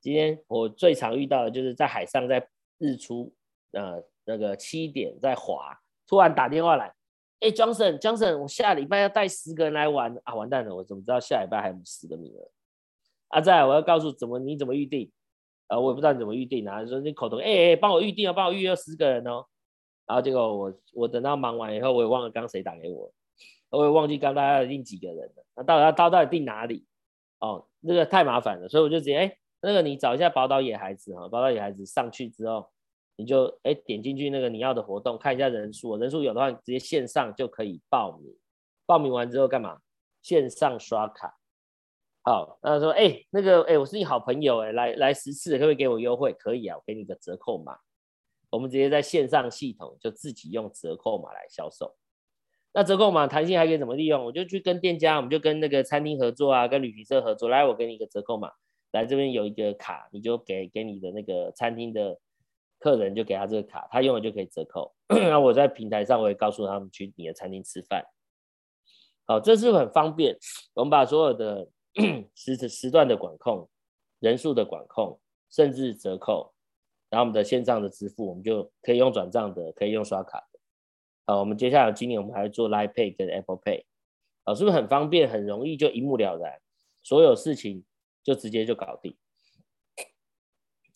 [0.00, 3.34] 今天我最常遇到的就是在海上，在日出，
[3.72, 6.94] 呃，那个七点在滑，突然打电话来，
[7.40, 12.50] 哎，Johnson，Johnson，我下礼拜要带十个人来玩啊，完蛋了，我怎么知道下礼拜还有十个名额？
[13.28, 15.10] 啊，在我要告诉怎么你怎么预定？
[15.66, 19.44] 啊，我也不知道你怎么预定啊，说你口头，哎、欸、哎，帮、我预定啊，帮我预约十个人哦。
[20.06, 23.12] 然后结果我我等到忙完以后，我也忘了刚谁打给我，
[23.70, 25.44] 我也忘记刚大家要订几个人了。
[25.56, 26.86] 那到底要到到底订哪里？
[27.40, 32.70] 哦，那个太麻烦了，所以我就直接哎、那个你找一下宝岛野孩子哈，宝岛野孩子上去之后，
[33.16, 38.34] 你就哎、点进去那个你要的活动，看一下人数，人数有的话，你直接线上就可以报名。
[38.86, 39.80] 报名完之后干嘛？
[40.22, 41.36] 线上刷卡。
[42.22, 46.32] 好，那说哎、那个哎、我是你好朋友哎，来来十次可不可以给我优惠？
[46.32, 47.76] 可以啊，我给你个折扣码。
[48.56, 51.94] 我们直接在线上系统就自己用折扣码来销售。
[52.72, 54.24] 那折扣码弹性还可以怎么利用？
[54.24, 57.50] 我就去跟店家，我们就跟那个餐厅合作啊，跟旅行社合作。
[57.50, 58.50] 来，我给你一个折扣码，
[58.92, 62.18] 来这边有一个卡，你就给给你的那个餐厅的
[62.78, 64.94] 客人，就给他这个卡，他用了就可以折扣。
[65.08, 68.02] 那我在平台上我也告诉他们去你的餐厅吃饭。
[69.26, 70.34] 好，这是很方便。
[70.72, 71.68] 我们把所有的
[72.34, 73.68] 时时段的管控、
[74.20, 76.52] 人数的管控，甚至折扣。
[77.08, 80.58] 然后我们的线上的支付，我们就可以用转账的，可以用刷卡的。
[81.26, 83.84] 好，我们接下来今年我们还会做 Line Pay 跟 Apple Pay，
[84.44, 86.60] 啊，是不是很方便，很容易就一目了然，
[87.02, 87.84] 所有事情
[88.22, 89.16] 就直接就搞定。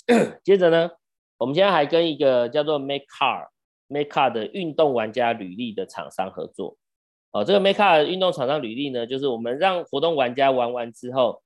[0.42, 0.90] 接着呢，
[1.38, 3.49] 我们现在还跟一个叫做 Make Car
[3.87, 6.77] Make Car 的运动玩家履历的厂商合作。
[7.33, 11.42] 哦，这个 Make Car 运动厂商履历呢，就是我们让活动玩家玩完之后，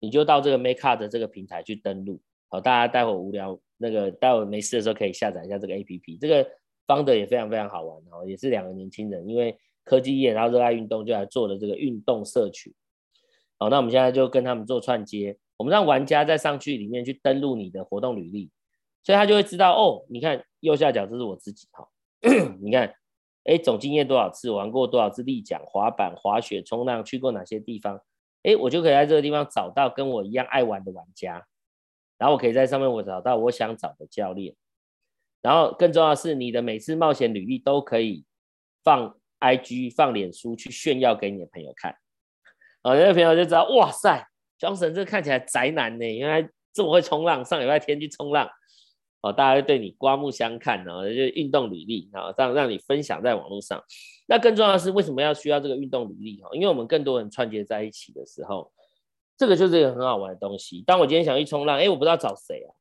[0.00, 2.20] 你就到这个 Make Car 的这个平台去登录。
[2.48, 3.58] 好，大家待会无聊。
[3.82, 6.48] 那个待会没事的时候可以下载一下这个 APP，这个
[6.86, 12.72] founder 也非常非常好玩哦，也是两个年轻人，因为科技业然后热爱运动，就来做了这个运动社群。
[13.58, 18.50] 好，那我们现在就跟他们做串接，我们让玩家在上去里面去登录你的活动履历，
[19.02, 21.88] 所以他就会知道哦，你看右下角这是我自己哈，
[22.62, 22.94] 你看，
[23.44, 28.00] 哎，总经验多少次，玩过多少次立桨、滑板、滑雪、冲浪，去过哪些地方，
[28.42, 31.44] 哎，我就可以在这个地方找到跟我一样爱玩的玩家。
[32.22, 34.54] 然后我可以在上面我找到我想找的教练，
[35.40, 38.24] 然后更重要的是你的每次冒险履历都可以
[38.84, 41.90] 放 IG 放脸书去炫耀给你的朋友看，
[42.82, 44.24] 啊，那个朋友就知道哇塞
[44.56, 48.48] ，Johnson 这看起来宅男呢，原来这么会冲浪，上礼拜天去冲浪，
[49.22, 53.82] 哦，大家会对你刮目相看哦，就运动履历啊，这样让你分享在网络上。
[54.28, 56.40] 那更重要的是为什么要需要这个运动履历？
[56.42, 58.72] 哦，因为我们更多人串接在一起的时候。
[59.36, 60.82] 这个就是一个很好玩的东西。
[60.86, 62.74] 当我今天想去冲浪，哎，我不知道找谁啊。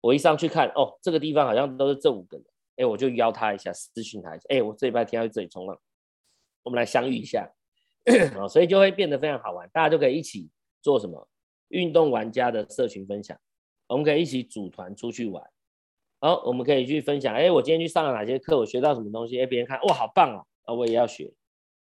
[0.00, 5.80] 我一上去看，哦，这个地方好像都是这五个人，哎，我就邀他一下，私讯他一下，哎，我这礼拜天要去这里冲浪，
[6.62, 7.50] 我们来相遇一下。
[8.36, 10.50] 哦，所以就会变得非常好玩，大家就可以一起
[10.82, 11.26] 做什么
[11.68, 13.38] 运动玩家的社群分享，
[13.88, 15.42] 我们可以一起组团出去玩。
[16.20, 21.32] 好，我们可以去分享，哎，我今天去上了哪些课，我学到什么东西，哎，别人看，哇，好棒哦，啊，我也要学。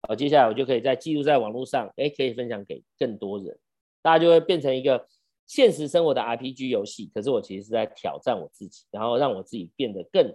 [0.03, 3.59] 好，接下来我就可以再记录在网络上，哎，可以分享给更多人，
[4.03, 5.09] 大家就会变成一个
[5.47, 7.11] 现实生活的 RPG 游戏。
[7.15, 10.35] 可是我其实是在挑战我自己，然后让我自己变得更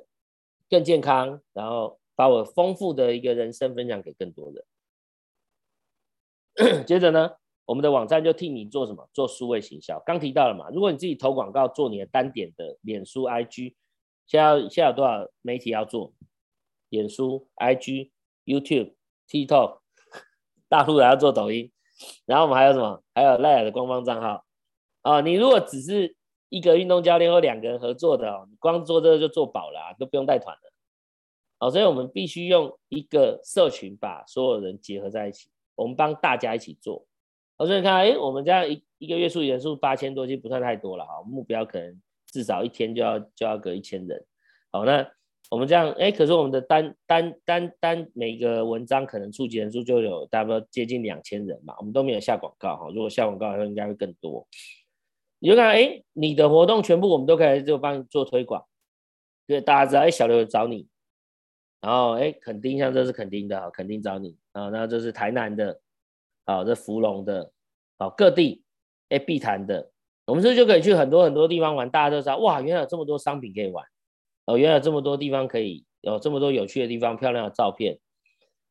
[0.69, 4.65] 更健康，然后把我丰富的一个人生分享给更多人。
[6.85, 7.31] 接着呢，
[7.65, 9.07] 我们的网站就替你做什么？
[9.13, 10.01] 做数位行销。
[10.05, 13.75] 刚提到了嘛，如果你自己投广告，做你的单点的脸书、IG，
[14.27, 16.13] 现在现在有多少媒体要做？
[16.89, 18.11] 脸书、IG、
[18.43, 18.95] YouTube。
[19.27, 19.79] TikTok，
[20.67, 21.71] 大陆还要做抖音，
[22.25, 23.03] 然后我们还有什么？
[23.13, 24.45] 还有赖尔的官方账号
[25.03, 25.21] 哦。
[25.21, 26.15] 你如果只是
[26.49, 30.73] 一个运动教练或两个人合作的哦，你光做这个就做饱了，都不用带团了。
[31.59, 37.05] 哦，所以我们必须用一个社群把所有人结合在一起，我们帮大家一起做。
[37.57, 41.21] 哦，所以你看，哎，我们这样一一个月数人数八千多，其实不算太多了哈。
[41.23, 44.25] 目标可能至少一天就要就要个一千人。
[44.71, 45.09] 好，那。
[45.51, 52.89] 我们这样，哎，可是我们的单单单单每个文章可能触及人数就有大概接近两千人嘛，我们都没有下广告哈。
[52.95, 54.47] 如果下广告的话，应该会更多。
[55.39, 58.65] 你就看，哎，你的活动全部我们都可以就帮你做推广，
[59.45, 60.87] 对，大家知道，哎，小刘找你，
[61.81, 65.81] 然后哎，肯定像这是肯定的，肯定找你啊，那这是台南的，
[66.45, 67.51] 好，这芙蓉的，
[67.97, 68.63] 好，各地，
[69.09, 69.91] 哎，碧潭的，
[70.27, 73.85] 我们是不是就可以去很多很多地方玩，大家都知道，哇，原来有这么多商品可以玩。
[74.45, 77.99] 哦，原来有这么多地方可以，有这么多有趣的地方，漂亮的照片，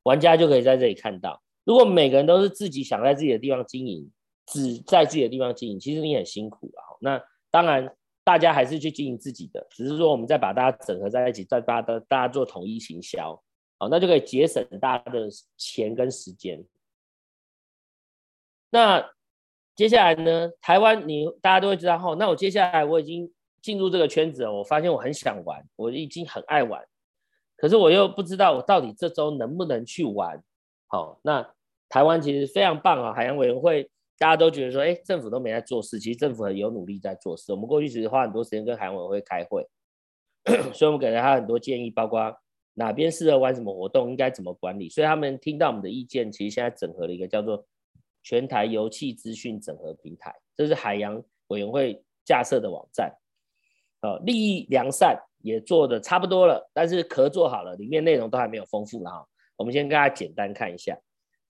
[0.03, 1.41] 玩家就可以在这里看到。
[1.65, 4.11] 如果每个人都是自己想在自己的地方经营，
[4.47, 6.83] 只在自己的地方经营，其实你很辛苦啊。
[7.01, 13.41] 那当然，大家还是去经营自己的，只是说我们再把大家整合在一起，再把大家大家做统一行销，
[13.79, 16.65] 好，那就可以节省大家的钱跟时间。
[18.71, 19.13] 那
[19.77, 23.33] 接下来呢，台湾你大家都会知道，哦，那我接下来我已经。
[23.63, 26.83] 进入这个圈子，我发现我很想玩，我已经很爱玩，
[27.57, 30.43] 可是我又不知道我到底这周能不能去玩。
[30.87, 31.55] 好，那
[31.89, 37.53] 台湾其实非常棒啊，海洋委员会大家都觉得说，哎，政府都没在做事，其实政府很有努力在做事。
[37.53, 39.67] 我们过去其实花很多时间跟海洋委会开会，
[40.73, 42.35] 所以我们给了他很多建议，包括
[42.75, 44.89] 哪边适合玩什么活动，应该怎么管理。
[44.89, 47.67] 所以他们听到我们的意见，其实现在整合了一个叫做
[48.23, 53.15] 全台油气资讯整合平台，这是海洋委员会架设的网站。
[54.03, 59.27] 呃，利益良善也做的差不多了，但是壳做好了，里面内容都还没有丰富了哈。
[59.57, 60.99] 我们先跟大家简单看一下。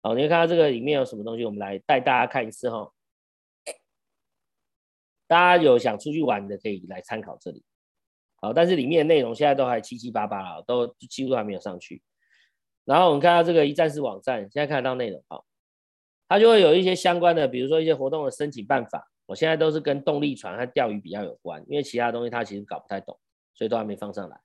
[0.02, 1.44] 好，你会看到这个里面有什么东西？
[1.44, 2.90] 我们来带大家看一次哈。
[5.28, 7.62] 大家有想出去玩的，可以来参考这里。
[8.36, 12.02] 好，但是里面的内容现在都还七七八八了，都几乎都还没有上去。
[12.84, 15.44] 然后我们看到这个一站式网站，现在看得到内容哈，
[16.26, 19.09] 它就会有一些相关的，比如说一些活动的申请办法。
[19.30, 23.16] 我现在都是跟动力船和钓鱼比较有关，因为其他东西他其实搞不太懂，
[23.54, 24.40] 所以都还没放上来。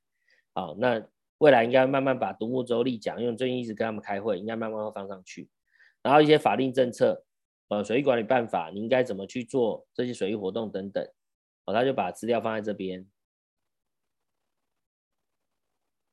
[0.54, 1.06] 好，那。
[1.40, 5.50] 未来应该慢慢把独木舟立桨，因为最近一直跟他们开会，应该慢慢会放上去。
[6.02, 7.26] 然后一些法令政策，
[7.68, 11.06] 呃，水域管理办法，你应该怎么去做这些水域活动等等，
[11.66, 13.06] 哦，他就把资料放在这边。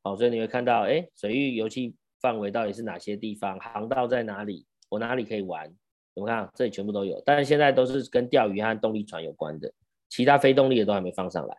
[0.02, 5.72] 好，所以你会看到，哎，水域游戏范围到底是哪些地方，航道在哪里，我哪里可以玩？
[6.14, 9.72] 我们看这里全部都有，但是现在都是跟钓鱼和动力船有关的，
[10.08, 11.56] 其他非动力的都还没放上来。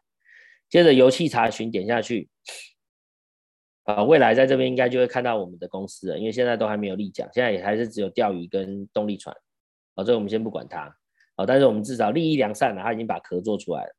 [0.69, 2.29] 接着游憩查询点下去。
[3.83, 9.35] 啊，未来在这边应该就会看到我们的公司了，因为现在都还没有立奖，现在也还是只有钓鱼跟动力船。
[9.93, 10.95] 好，这个我们先不管它。
[11.35, 13.93] 好，但是我们至少利益良善了，它已经把壳做出来了。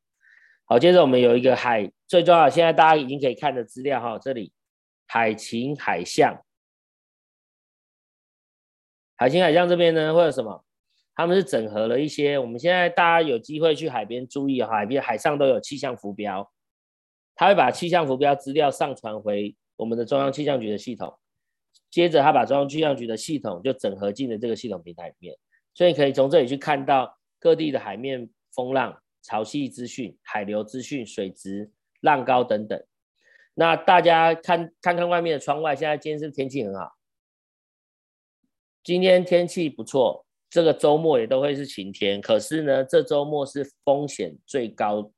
[0.63, 4.51] 好，接着我们有一个海，最重要，现在大家已经可以看的资料哈，这里
[5.05, 6.43] 海情海象，
[9.15, 10.63] 海星海象这边呢会有什么？
[11.15, 16.51] 他们是整合了一些，我们现在大家有机会去海边注意，海边海上都有气象浮标，
[17.35, 19.55] 他会把气象浮标资料上传回。
[19.77, 21.17] 我们的中央气象局的系统，
[21.91, 25.35] 接着他把中央气象局的系统就整合进了这个系统平台里面，
[25.73, 32.81] 所以可以从这里去看到各地的海面风浪、潮汐资讯、海流资讯、水质、浪高等等。
[33.53, 36.94] 那大家看看看外面的窗外，现在今天是天气很好，
[38.85, 42.21] 今天天气不错，这个周末也都会是晴天。
[42.21, 45.11] 可是呢，这周末是风险最高，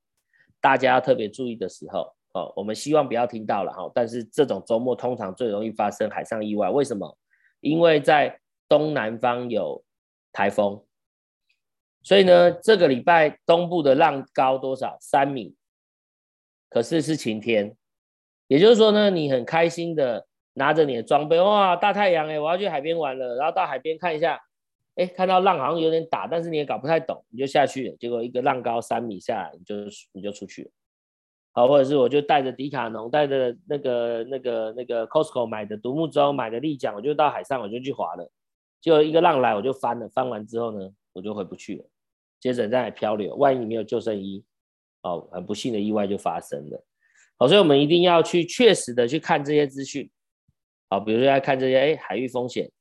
[0.62, 2.15] 大家要特别注意的时候。
[2.32, 7.17] 哦，我们希望不要听到了哈，但是这种周末通常最容易发生海上意外，为什么？
[7.60, 9.84] 因为在东南方有
[10.32, 10.82] 台风，
[12.03, 14.97] 所以呢，这个礼拜东部的浪高多少？
[15.01, 15.56] 三米，
[16.69, 17.75] 可是是晴天，
[18.47, 20.25] 也就是说呢，你很开心的
[20.58, 24.39] 拿着你的装备，哇，大太阳哎，我要去海边玩了，然后到海边看一下，
[24.96, 29.76] 哎，看到浪好像有点大，但是你也搞不太懂，你就下去，结果一个浪高三米下来，你就
[30.12, 30.72] 你就出去了。
[31.54, 38.30] 好，或者是我就带着迪卡侬，带着那个、那个、那个 Costco 买的独木舟，买的立桨，我就到海上，我就去划了。
[38.82, 40.08] 结果一个浪来，我就翻了。
[40.10, 41.86] 翻完之后呢，我就回不去了。
[42.39, 44.43] 接着在漂流，万一你没有救生衣，
[45.02, 46.84] 哦，很不幸的意外就发生了。
[47.38, 50.10] 好，所以我们一定要去确实的去看这些资讯。
[50.90, 52.71] 好，比如说要看这些，哎，海域风险。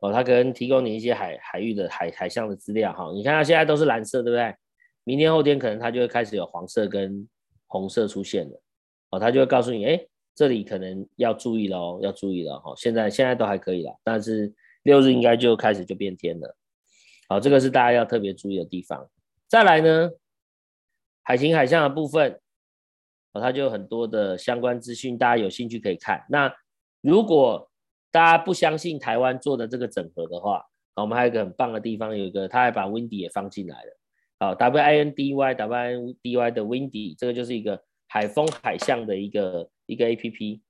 [0.00, 2.92] 哦，他可能提供你一些海海域的海海象的资料。
[2.92, 4.54] 哈，你看它现在都是蓝色，对不对？
[5.02, 7.28] 明天后天可能它就会开始有黄色跟
[7.66, 8.62] 红色出现了，
[9.10, 12.72] 哦，它就会告诉你，哎，这里可能要注意了哦，要注意了哈。
[12.76, 16.56] 现在现在都还可以了，但是六日应该就开始就变天了，
[17.28, 19.10] 好，这个是大家要特别注意的地方。
[19.48, 20.10] 再来呢，
[21.22, 22.40] 海晴海象的部分，
[23.32, 26.24] 哦，它就有很多的相关资讯，大家有兴趣可以看。
[26.28, 26.52] 那
[27.00, 27.70] 如果
[28.10, 30.64] 大家不相信台湾做的这个整合的话，
[30.94, 33.98] 我们还有一个很棒的地方，有一个他还把 Windy 也放进来了。
[34.40, 40.62] 好，W I N D Y W I N D Y 的 Windy，这个就是一个海风海象的一个一个 A P P，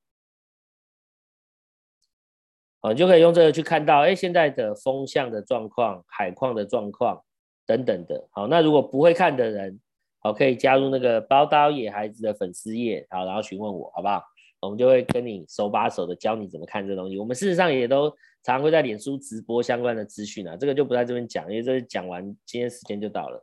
[2.80, 7.22] 好，你就可以用这个去看到，哎，现在的风向的状况、海况的状况
[7.66, 8.28] 等等的。
[8.32, 9.80] 好，那如果不会看的人，
[10.28, 14.22] 好，可以加入那个包刀野孩子的粉丝页，好，然后询问我，好不好？
[14.60, 17.16] 我们就会跟你手把手的教你怎么看这东西。
[17.16, 18.10] 我们事实上也都
[18.42, 23.42] 常常会在脸书直播相关的资讯啊，这个就不在这边讲，因为这讲完今天时间就到了。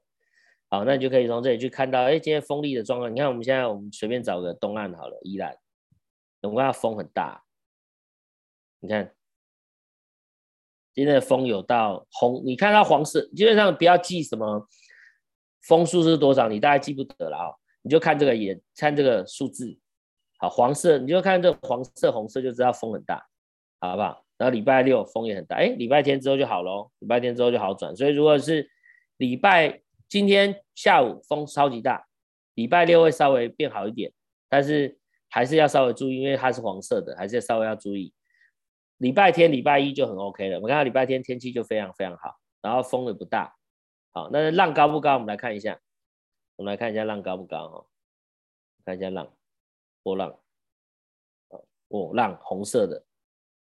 [0.69, 3.11] 好，那你就可以从这里去看到，哎，今天风力的状况。
[3.11, 5.57] 你看，我们现在我们随便找个东岸好了，依然，
[6.43, 7.43] 我们看风很大。
[8.79, 9.11] 你看，
[10.93, 14.67] 今天的风有到红，你看到黄色，基本上不要记什么
[15.67, 17.49] 风速是多少，你大概记不得了啊。
[17.81, 19.77] 你就看这个眼，看这个数字。
[20.37, 23.25] 好，黄色你就看这黄色、红色就知道风很大，
[23.79, 24.23] 好不好？
[24.37, 27.95] 然后礼拜六风也很大，哎，礼拜天之后就好喽，礼拜天之后就好转。
[27.95, 28.69] 所以如果是
[29.17, 29.81] 礼拜。
[30.07, 32.05] 今天下午风超级大，
[32.53, 34.13] 礼拜六会稍微变好一点，
[34.47, 34.99] 但是
[35.29, 38.13] 还是要稍微注意，因为它是黄色的，还是要稍微要注意。
[38.97, 40.57] 礼拜天、礼拜一就很 OK 了。
[40.57, 43.51] 我们看到礼拜天天气就非常非常好，然后风也不大。
[44.15, 45.15] 好，那浪高不高？
[45.15, 45.77] 我们来看一下，
[46.55, 47.85] 我们来看一下浪高不高哈？
[48.85, 49.35] 看一下浪，
[50.03, 50.39] 波浪，
[51.89, 53.03] 哦，浪红色的，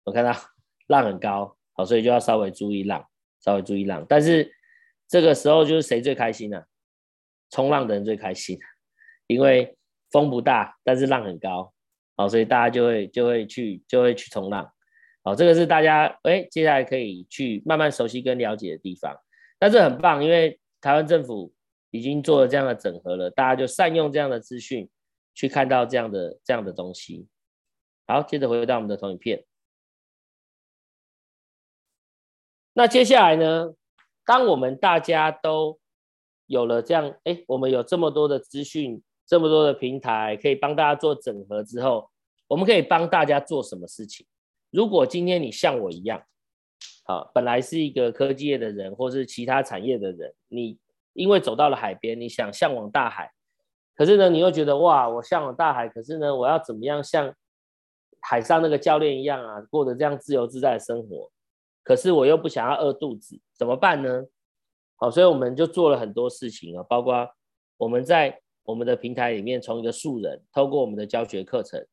[0.05, 0.31] 我看到
[0.89, 3.07] 浪很高，好，所以就要稍微注意浪，
[3.41, 4.03] 稍微注意浪。
[4.09, 4.51] 但是
[5.07, 6.63] 这个时候就是谁最开心呢？
[7.51, 8.57] 冲浪的人最开心，
[9.27, 9.77] 因为
[10.09, 11.71] 风不大，但是浪很高，
[12.15, 14.73] 好，所以大家就会就会去就会去冲浪。
[15.21, 19.15] 好，这个是大家哎，接下来可以去慢慢熟悉跟了解的地方。
[19.59, 21.53] 但是很棒，因为台湾政府
[21.91, 24.89] 已经做了这样的整合了，大家就善用这样的资讯，
[25.35, 27.27] 去看到这样的这样的东西。
[28.07, 29.45] 好，接着回到我们的投影片。
[32.73, 33.73] 那接下来呢，
[34.25, 35.79] 当我们大家都
[36.45, 42.09] 有了这样，哎，我们有这么多的资讯，这么多的平台可以帮大家做整合之后，
[42.47, 44.25] 我们可以帮大家做什么事情？
[44.69, 46.23] 如果今天你像我一样，
[47.09, 50.77] 啊，本来是一个科技业的人，或是其他产业的人，你
[51.13, 53.31] 因为走到了海边，你想向往大海，
[53.95, 57.33] 可是呢，你又觉得哇，我向往大海，可是呢，我要怎么样像
[58.21, 61.31] 海上那个教练一样啊，过得这样自由自在的生活？
[61.83, 64.25] 可是我又不想要饿肚子，怎么办呢？
[64.97, 67.27] 好，所以我们就做了很多事情啊，包括
[67.77, 71.83] 我们在我们的平台里面，从一个素人，透过我们的教学课程。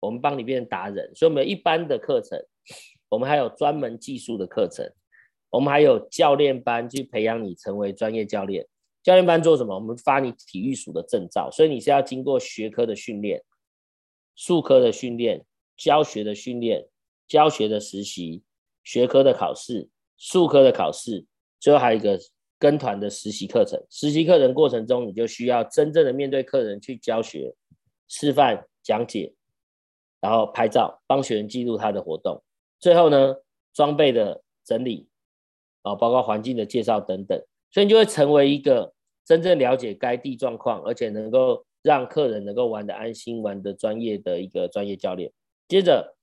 [0.00, 2.38] 我们帮你变成达人，所以我们一般的课程，
[3.08, 4.84] 我们还有专门技术的课程，
[5.50, 8.66] 我们还有教练班去培养你成为专业教练。
[9.02, 9.74] 教练班做什么？
[9.74, 13.40] 我们发你体育署的证照，所以你是要经过学科的训练、
[14.34, 15.44] 术科的训练、
[15.76, 16.88] 教学的训练、
[17.28, 18.42] 教学的实习、
[18.82, 21.24] 学科的考试、术科的考试，
[21.60, 22.18] 最后还有一个
[22.58, 23.80] 跟团的实习课程。
[23.88, 27.54] 实习课程过程中，你就需要真正的面对客人去教学、
[28.08, 29.32] 示范、讲解。
[30.20, 32.42] 然后拍照，帮学员记录他的活动。
[32.78, 33.36] 最后呢，
[33.72, 35.08] 装备的整理，
[35.82, 38.92] 啊，包括环境的介绍等等，所以你就会成为一个
[39.24, 45.32] 真正了解该地状况，而且能够让客人能够玩得安心、玩得专业的一个专业教练。
[45.68, 46.16] 接着，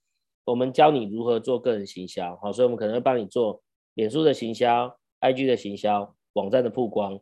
[0.45, 3.61] 我们教你如何做个人行销，好，所以我们可能会帮你做
[3.95, 7.19] 脸书的行销、IG 的行销、网站的曝光。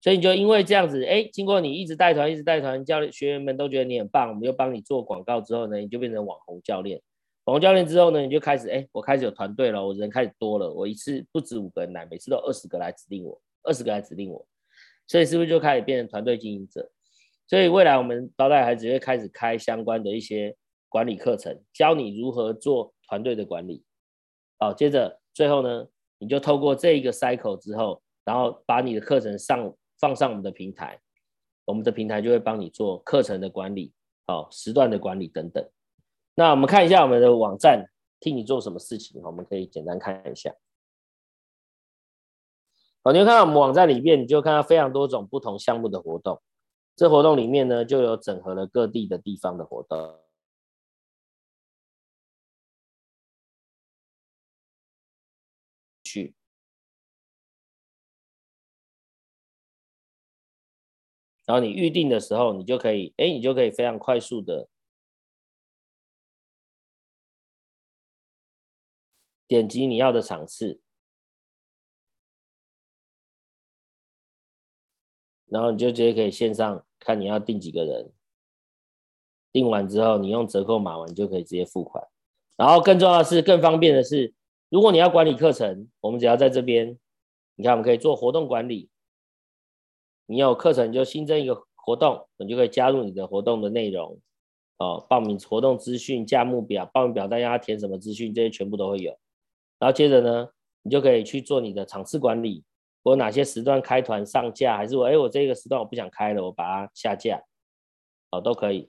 [0.00, 7.00] 所以你就因为这样子，哎，经过你一直带团，一直带团，教练学员们都觉得你很棒，我们又帮你做广告之后呢，你就变成网红教练。
[7.44, 14.46] 网红教练之后呢，你就开始，哎，我开始有团队了，我人开始多了，我一次不止五个人来，每次都二十个来指定我，二十个来指定我，
[15.06, 16.90] 所以是不是就开始变成团队经营者？
[17.46, 20.56] 所以未来我们招待孩子会开始开相关的一些
[20.88, 23.84] 管理课程，教你如何做团队的管理。
[24.58, 25.86] 好，接着最后呢，
[26.18, 29.74] 你就透过这一个 cycle 之后，然后把你的课程上。
[29.98, 30.98] 放上我们的平台，
[31.64, 33.92] 我们的平台就会帮你做课程的管理，
[34.26, 35.64] 好，时段的管理等等。
[36.34, 37.86] 那我们看一下我们的网站，
[38.18, 39.20] 替你做什么事情？
[39.22, 40.54] 我们可以简单看一下。
[43.02, 46.40] 好，你会看到我们网站里面，你就看到非常多种不同项目的活动。
[46.94, 50.20] 这活动里面呢，就有整合了各地的地方的活动。
[56.04, 56.34] 去。
[61.44, 64.68] 然后你预定的时候，你就可以，哎，你就可以非常快速的
[69.52, 70.80] 点击你要的场次，
[75.44, 78.10] 然后你就直接可以线上看你要订几个人，
[79.52, 82.02] 订完之后你用折扣码完，你就可以直接付款。
[82.56, 84.32] 然后更重要的是，更方便的是，
[84.70, 86.98] 如果你要管理课程，我们只要在这边，
[87.56, 88.88] 你看我们可以做活动管理。
[90.24, 94.18] 你有课程，就新增一个活动，你就可以加入你的活动的内容，
[94.78, 99.14] 哦，报名活动资讯、价目表、报名表单，要填什么资讯，这些全部都会有。
[99.82, 100.48] 然后接着呢，
[100.82, 102.62] 你就可以去做你的场次管理，
[103.02, 107.42] 我哪些时段开团上架，还是我哎我这个时段我不想开了，我把它下架，
[108.30, 108.88] 哦都可以。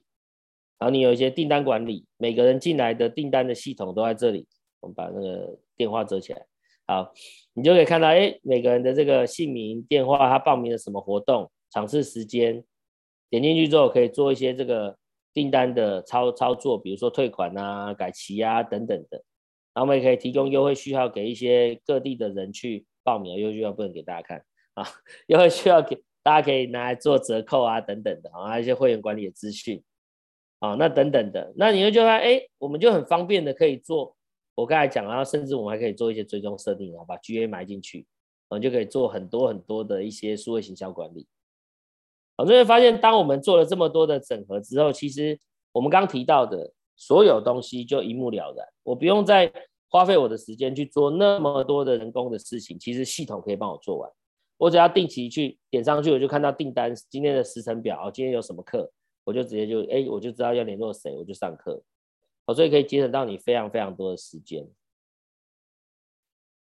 [0.77, 4.47] 然后你有一些订单管理，每个人进来的订单的系统都在这里，
[4.81, 6.45] 我们把那个电话折起来。
[6.85, 7.11] 好，
[7.53, 12.63] 你就可以看到，哎，每个人的这个姓名、电话，他报名了什么活动、场次、时间，
[13.31, 14.95] 点进去之后可以做一些这个
[15.33, 19.23] 订单的操操作，比如说退款啊、改期啊等等的。
[19.73, 24.45] 然后我们也可以提供优惠序号给一些各地的人去报名，优惠序号不能给大家看
[24.75, 24.85] 啊，
[25.27, 29.83] 优惠序号给大家可以拿来做折扣啊等等的啊，一些会员管理的资讯
[30.59, 34.15] 啊，那等等的，那你就觉得，哎，我们就很方便的可以做。
[34.55, 38.05] 我刚才讲，然后甚至我们还可以做一些追踪设定，然后把 GA 埋进去，
[38.49, 41.27] 我们就可以做很多很多的一些数位行销管理。
[42.37, 45.39] 我就会发现，当我们做了这么多的整合之后，其实
[45.71, 46.71] 我们刚提到的
[47.05, 49.51] 所有东西就一目了然，我不用再
[49.89, 54.09] 花费我的时间去做那么多的人工的事情，其实系统可以帮我做完。
[54.57, 58.89] 我只要定期去点上去，我就看到订单今天的时程表，今天有什么课，
[59.25, 61.83] 我就直接就哎，我就知道要联络谁，我就上课。
[62.45, 64.65] 好，所以可以节省到你非常非常多的时间。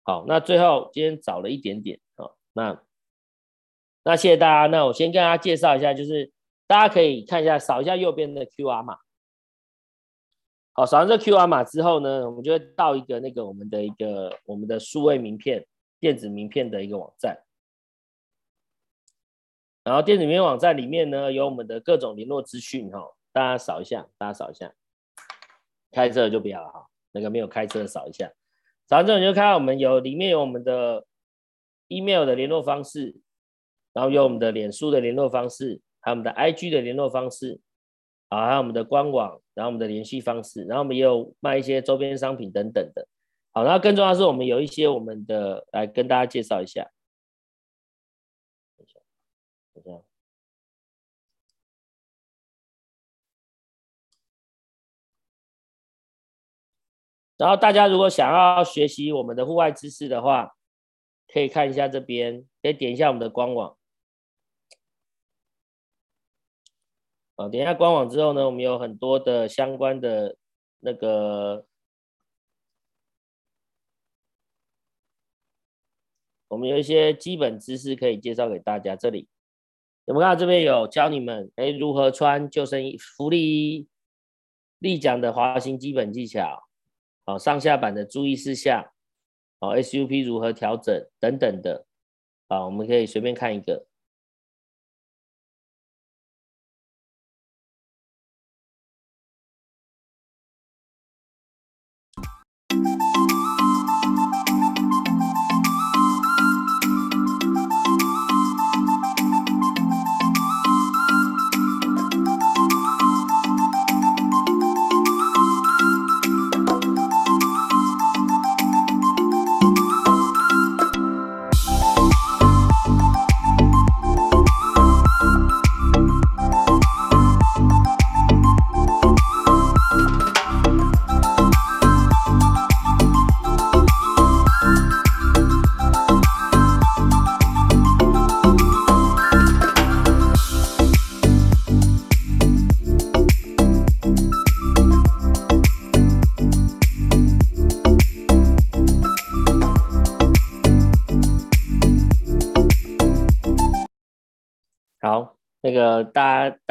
[0.03, 2.83] 好，那最后今天早了一点点，好，那
[4.03, 4.67] 那谢谢大家。
[4.67, 6.33] 那我先跟大家介绍一下，就是
[6.67, 8.97] 大家可以看一下，扫一下右边的 QR 码。
[10.77, 15.65] 好，扫完这 QR 码之后呢，我们就会到一个那个我们的一个我们的数位名片、
[16.01, 17.41] 电子名片的一个网站。
[19.85, 22.99] 然后电子名片网站里面呢，有我们的各种联络资讯哈，
[23.31, 24.73] 大家扫一下，大家扫一下。
[25.93, 28.33] 开车就不要了哈，那个没有开车的扫一下。
[28.85, 31.05] 扫完之后你就看到我们有里面有我们的
[31.87, 33.15] email 的联络方式，
[33.93, 37.61] 然后有我们的脸书的联络方式，还有我们的 IG 的联络方式。
[38.29, 43.07] 啊，还有我们的官网，然后我们的联系方式，然后我们也有卖一些周边商品等等的。
[43.51, 46.89] 好，然后更重要的是，我们有一些我们的来跟大家介绍一下。
[48.77, 48.99] 等一下，
[49.73, 50.03] 等一下。
[57.37, 60.55] 然后大家如果想要学习我们的户外知识的话，
[61.27, 63.77] 可以看一下这边，可以点一下我们的官网。
[67.35, 70.37] 啊，点一下官网之后呢，我们有很多的相关的
[70.79, 71.65] 那个，
[76.47, 78.95] 我们有一些基本知识可以介绍给大家。
[78.95, 79.27] 这里
[80.05, 83.89] 有没有看到这边有教你们哎如何穿救生衣、浮力衣、
[84.79, 86.69] 立桨的滑行基本技巧，
[87.25, 88.93] 好，上下板的注意事项，
[89.59, 91.85] 好，SUP 如何调整等等的，
[92.47, 93.85] 啊，我们可以随便看一个。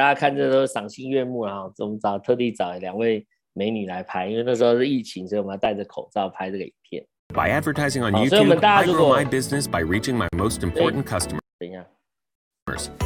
[0.05, 1.63] 大家看这都是赏心悦目啊！
[1.79, 7.03] 我们找特地找两位美女来拍，因为那时候是疫情，所以我们要戴着口罩拍这个影片。
[7.29, 11.39] By advertising on YouTube, 所以我们大家如果 I grow my business by reaching my most important customers。
[11.59, 11.87] 等一下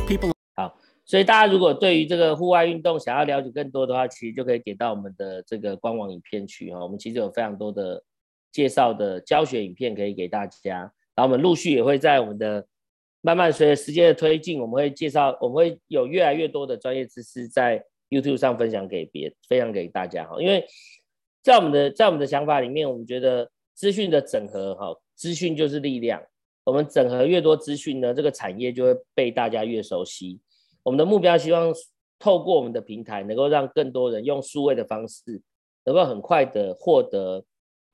[0.09, 6.81] ，People 好，所以大家如果对于这个户外运动想要了解更多的话，其实就可以点到我们的这个官网影片去哈。
[6.81, 8.03] 我们其实有非常多的
[8.51, 10.79] 介绍的教学影片可以给大家，
[11.15, 12.67] 然后我们陆续也会在我们的。
[13.21, 20.41] 慢慢随着时间的推进，我们会介绍，我们会有越来越多的专业知识在 YouTube 上分享给别分享给大家哈。
[20.41, 20.65] 因为
[21.43, 26.23] 在我们的在我们的想法里面，我们觉得资讯的整合哈，资讯就是力量。
[26.65, 30.39] 我们整合越多资讯呢，这个产业就会被大家越熟悉。
[30.83, 31.73] 我们的目标希望
[32.19, 35.41] 透过我们的平台，能够让更多人用数位的方式，
[35.85, 37.45] 能够很快的获得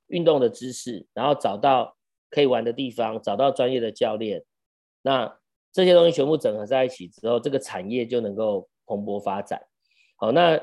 [0.07, 1.95] 运动的知识，然后找到
[2.29, 4.43] 可以玩的地方，找到专业的教练。
[5.05, 5.37] 那
[5.71, 9.61] 这些东西全部整合在一起之后，这个产业就能够蓬勃发展。
[10.15, 10.59] 好，那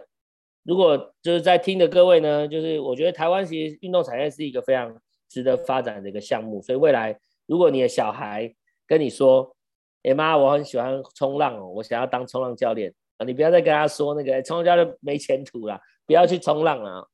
[0.64, 6.60] 如果就是在听的各位呢，就是我觉得台湾其实运动产业是一个非常值得发展的一个项目。
[6.60, 7.16] 所以未来
[7.46, 8.52] 如果你的小孩
[8.84, 9.54] 跟你说
[10.02, 17.08] ：“哎妈，我很喜欢冲浪哦，我想要当冲浪教练啊！”你不要再跟他说那个冲浪教练没前途了，不要去冲浪了。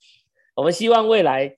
[0.55, 1.55] 我们希望未来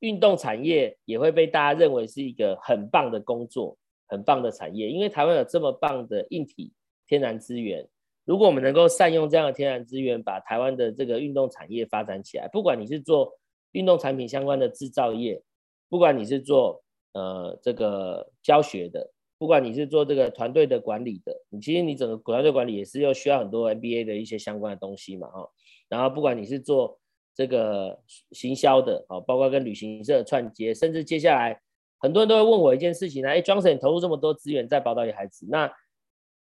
[0.00, 3.78] 运动产业也会被大家认为是一个很棒的工作。
[4.10, 6.72] 很棒的产业，因为台湾有这么棒的硬体
[7.06, 7.88] 天然资源，
[8.24, 13.38] 如果我们能够善用这样的天然资源，把台湾的这个运动产业发展起来，不管你是做
[13.70, 15.40] 运动产品相关的制造业，
[15.88, 16.82] 不管你是做
[17.12, 25.48] 呃这个教学的，不管你是做这个团队的管理的，你其实你整个团队管理也是要需要很多 MBA 的一些相关的东西嘛，哈，
[25.88, 26.98] 然后不管你是做
[27.34, 28.00] 这个
[28.32, 31.60] 行销的，啊，包括跟旅行社串接，甚至接下来。
[32.00, 35.72] 很多人都会问我一件事情呢，哎，Johnson 你投入这么多资源在宝岛里孩子，那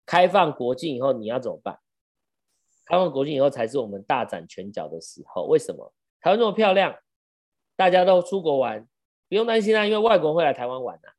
[0.05, 1.79] 开放国境以后你要怎么办？
[2.85, 5.45] 开放国境以后才是我们大展拳脚的时候。
[5.45, 5.93] 为什么？
[6.21, 6.95] 台湾这么漂亮，
[7.75, 8.87] 大家都出国玩，
[9.29, 11.13] 不用担心啊，因为外国会来台湾玩啊。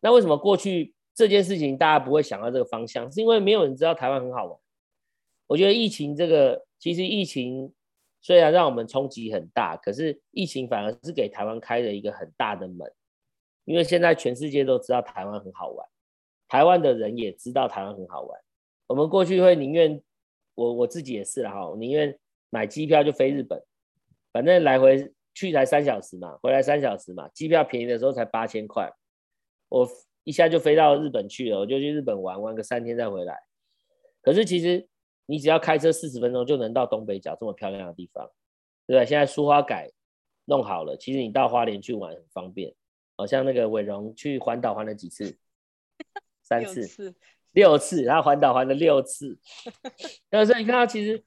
[0.00, 3.10] 那为什么过去这件事情大家不会想到这个方向？
[3.10, 4.58] 是因为没有人知道台湾很好玩。
[5.46, 7.72] 我觉得疫情这个，其实疫情
[8.20, 12.92] 虽然让我们冲击很大，可是疫情反而是给台湾开了一个很大的门，
[13.68, 15.86] 因为现在全世界都知道台湾很好玩，
[16.48, 18.40] 台湾的人也知道台湾很好玩。
[18.86, 20.02] 我们过去会宁愿，
[20.54, 22.18] 我我自己也是啦哈，宁愿
[22.50, 23.62] 买机票就飞日本，
[24.32, 28.90] 反正来回去才三小时嘛，回来三小时嘛，机票便宜的时候才八千块，
[29.68, 29.86] 我
[30.24, 33.38] 一下就飞到日本去了，我就去日本玩玩个三天再回来。
[34.22, 34.88] 可是其实。
[35.30, 38.24] 你只要开车四十分钟就能到东北角这么漂亮的地方，
[38.86, 39.04] 对不对？
[39.04, 39.92] 现在苏花改
[40.46, 42.74] 弄好了，其实你到花莲去玩很方便。
[43.18, 45.36] 好像那个伟荣去环岛环了几次？
[46.40, 47.14] 三次、六次，
[47.52, 49.38] 六次，然后环岛环了六次。
[50.30, 51.22] 但是你看到其实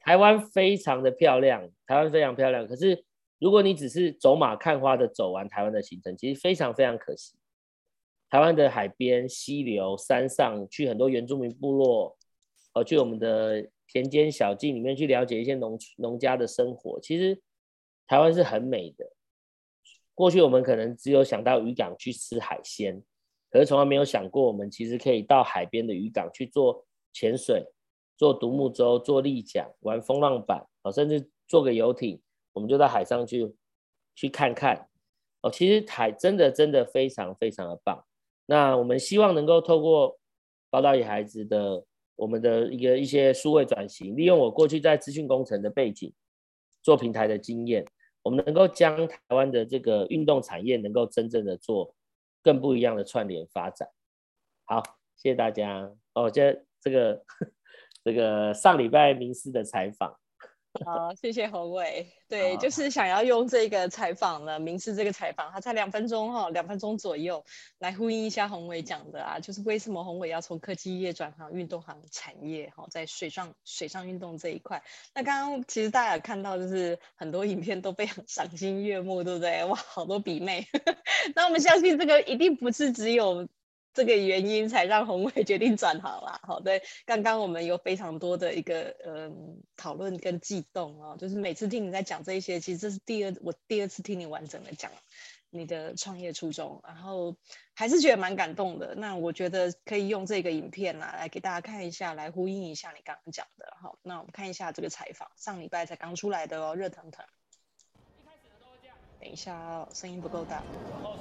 [0.00, 2.66] 台湾非常的漂亮，台湾非常漂亮。
[2.66, 3.04] 可是
[3.38, 7.36] 如果你只是走马看花的走完台湾的行程，其实非常非常可惜。
[8.30, 12.16] 台湾的海边、溪流、山上，去很多原住民部落。
[12.72, 16.98] 哦，去我们的田间小径里面去了解一些农农家的生活。
[17.00, 17.38] 其实
[18.06, 19.12] 台湾是很美的。
[20.22, 23.02] 过去我们可能只有想到渔港去吃海鲜，
[23.50, 27.66] 可是从来没有想过，我们其实可以到海边的渔港去做潜水、
[28.16, 32.20] 做独木舟、做立桨、玩风浪板，哦，甚至坐个游艇，
[32.52, 33.52] 我们就到海上去
[34.14, 34.88] 去看看。
[35.40, 38.04] 哦，其实海真的真的非常非常的棒。
[38.46, 40.16] 那我们希望能够透过
[40.70, 41.84] 宝岛野孩子的。
[42.14, 46.12] 我们的一个一些数位转型，利用我过去在资讯工程的背景，
[46.80, 47.84] 做平台的经验，
[48.22, 51.94] 我们能够将台湾的这个运动产业能够真正的做
[52.42, 53.88] 更不一样的串联发展。
[54.64, 54.82] 好，
[55.16, 55.92] 谢谢大家。
[56.14, 57.24] 哦，这这个
[58.04, 60.18] 这个上礼拜名师的采访。
[60.86, 62.10] 好，谢谢宏伟。
[62.28, 67.44] 对，就是想要用这个采访呢，民视这个采访，它才两分钟哈，两分钟左右，
[67.78, 74.82] 来呼应一下宏伟讲的啊，就是为什么宏伟要从科技业转行运动行产业哈，在水上水上运动这一块。
[75.14, 79.64] 那刚刚其实大家有看到，就是很多影片都非常赏心悦目，对不对？
[79.66, 80.66] 哇，好多比妹。
[81.36, 83.46] 那我们相信这个一定不是只有。
[83.94, 86.40] 这个原因才让宏伟决定转行啦。
[86.42, 94.90] 好，对，刚刚我们有非常多的一个嗯讨论跟悸动啊，就是每次听你在讲这一些，其实这是第二我第二次听你完整的讲
[95.50, 97.36] 你的创业初衷，然后
[97.74, 98.94] 还是觉得蛮感动的。
[98.94, 103.76] 那我觉得可以用这个影片啊来给大家看一下，来呼应一下你刚刚讲的。
[103.82, 107.22] 好，那我们看一下这个采访，上礼拜才刚出来的哦，热腾腾。
[108.18, 108.96] 一开始的都会这样。
[109.20, 110.62] 等一下，声音不够大。
[111.02, 111.12] 后。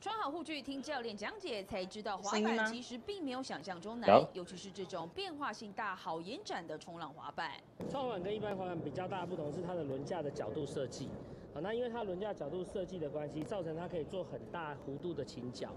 [0.00, 7.52] 穿好护具，听教练讲解，才知道滑板其实并没有想象中难，尤其是这种变化性大、好延展的冲浪滑板。
[7.90, 11.08] 冲浪板跟一般滑板比较大的不同是它的轮架的角度设计，
[11.52, 15.70] 啊，那因为它轮架角度设计的关系，造成它可以做很大弧度的倾角。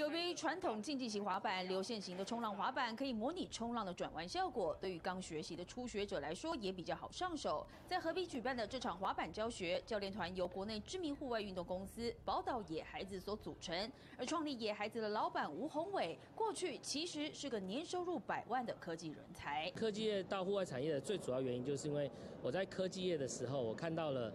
[0.00, 7.66] 有别于传统竞技型滑板，流线型的冲浪滑板可以模拟冲浪的转弯效果，对于刚学习的初学者来说也比较好上手。
[7.86, 19.70] 在河边举办的这场滑板教学，教练团由国内知名户外运动公司宝岛野孩子所组成，而创立野孩子的老板吴宏伟，过去其实是个年收入百万的科技人才。
[19.72, 22.10] 科技业到户外产业的最主要原因，就是因为
[22.42, 24.32] 我在科技业的时候，我看到了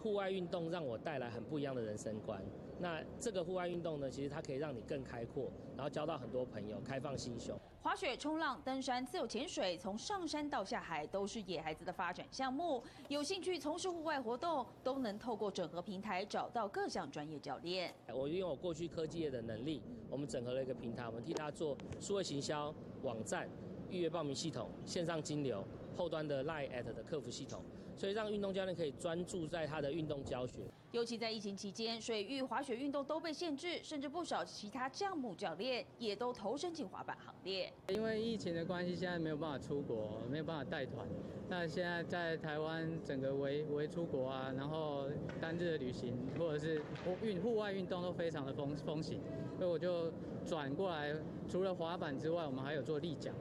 [0.00, 2.40] 户外运动让我带来很不一样的人生观。
[2.84, 7.58] 那这个户外运动呢，其实它可以让你更开阔，然后交到很多朋友，开放心胸。
[7.80, 12.84] 滑雪、冲浪、登山、自由潜水，从上山到下海，都是野孩子的发展项目。
[13.08, 17.94] 有兴趣从事户外活动，都能透过整合平台找到各项专业教练。
[18.12, 19.80] 我运用我过去科技业的能力，
[20.10, 23.48] 我们整合了一个平台，我们替他做数位行销、网站、
[23.88, 25.64] 预约报名系统、线上金流、
[25.96, 27.62] 后端的 Line@ at 的客服系统。
[27.96, 30.62] 所以让运动教练可以专注在他的运动教学。
[30.92, 37.72] 尤其在疫情期间，水域滑雪运动都被限制，甚至不少其他项目教练也都投身进滑板行列。
[37.88, 41.04] 因为疫情的关系，现在没有办法出国，没有办法带团。
[41.48, 45.06] 那现在在台湾整个围围出国啊，然后
[45.40, 46.80] 单日的旅行或者是
[47.22, 49.20] 运户外运动都非常的风风行，
[49.58, 50.12] 所以我就
[50.46, 51.12] 转过来，
[51.48, 53.34] 除了滑板之外，我们还有做立桨。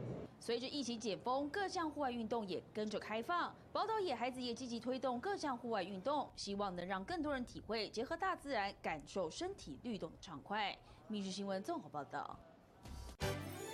[0.46, 3.56] 随着疫情解封，各项户外运动也跟着开放。
[3.72, 10.78] 宝岛野孩子也积极推动各项户外运动，希望能让更多人体会结合大自然、感受身体律动的畅快。
[11.08, 12.38] 密室新闻综合报道。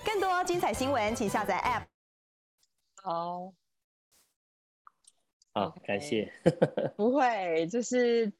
[0.05, 1.87] 更多精彩新闻，请下载 App。
[3.01, 3.51] 好，
[5.51, 6.31] 好，感谢。
[6.95, 8.31] 不会，就是。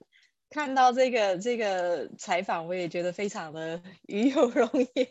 [0.49, 5.07] 看到这个这个采访，我也觉得非常的 与有荣焉。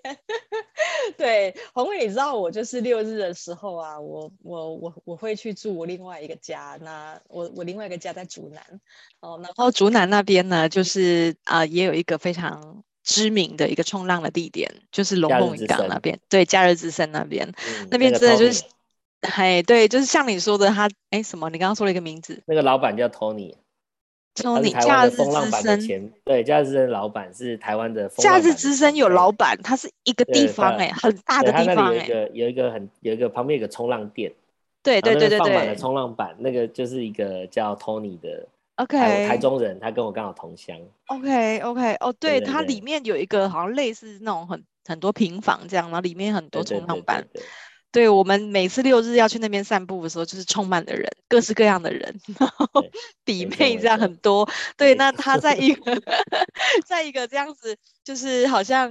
[1.16, 6.76] 对，宏伟，你知道我就是六日的时候啊，我我我我会去住我另外一个家。
[6.82, 8.80] 那我我另外一个家在竹南
[9.20, 16.18] 哦，然后竹南那边呢，就是啊、呃，也有一个非常知名的一个冲浪的地点，就是龙凤渔港那边。
[16.28, 18.64] 对，假日之森那边，嗯、那边真的就是，
[19.22, 21.48] 嘿，对，就是像你说的，他哎什么？
[21.50, 23.54] 你刚刚说了一个名字，那个老板叫 Tony。
[24.42, 25.16] 说你假日之
[25.50, 28.08] 森，对，假日之森老板是台湾的。
[28.10, 31.98] 假日之森有老板，他是一个地方哎、欸，很大的地方哎、欸。
[31.98, 34.32] 有一个有一个很有一个旁边有个冲浪店，
[34.82, 40.76] 对对对对对，放满了冲浪板，那个就是一个叫 Tony 的，OK，台中人，他跟我刚好同乡。
[41.06, 47.26] OK OK，哦，对，它里面有一个好像类似那种很很多平房这样，然后里面很多冲浪板。
[47.90, 52.66] 对我们每次六日要去那边散步的时候，就是充满了人，各式各样的人，然后
[53.24, 54.48] 弟妹这样很多。
[54.76, 56.02] 对，那他在一个
[56.86, 58.90] 在一个这样子，就是好像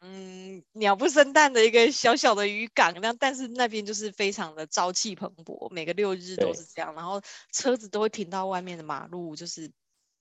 [0.00, 9.70] 嗯鸟不生蛋的一个小小的渔港，那但是那边就是非常的朝气蓬勃，每个六日都是这样，然后车子都会停到外面的马路，就是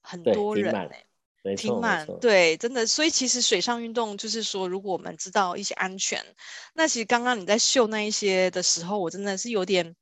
[0.01, 1.05] 很多人、欸。
[1.56, 6.24] 挺满，对，真的，所以其实水上运动就是说，如果我们知道一些安全，
[6.74, 9.96] 那其实刚刚你在秀那一些的时候，我真的是有点，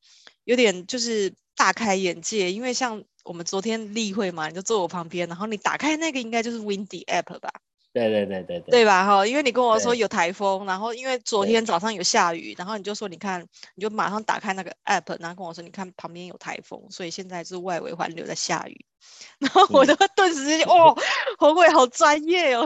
[0.46, 7.52] 有点就是大开眼界，因为像我们昨天例会嘛，你就坐我旁边，然后你打开那个应该就是 Windy App 吧。
[7.94, 9.06] 对对对对对，对吧？
[9.06, 18.86] 哈，因为你跟我说有台风，然后因为昨天早上有下雨，然后你就说你看，你就马上打开那个 app，然后跟我说你看旁边有台风，所以现在是外围环流在下雨，
[19.40, 20.96] 然后我就顿时就、嗯、哦，
[21.38, 22.66] 宏伟好专业哦。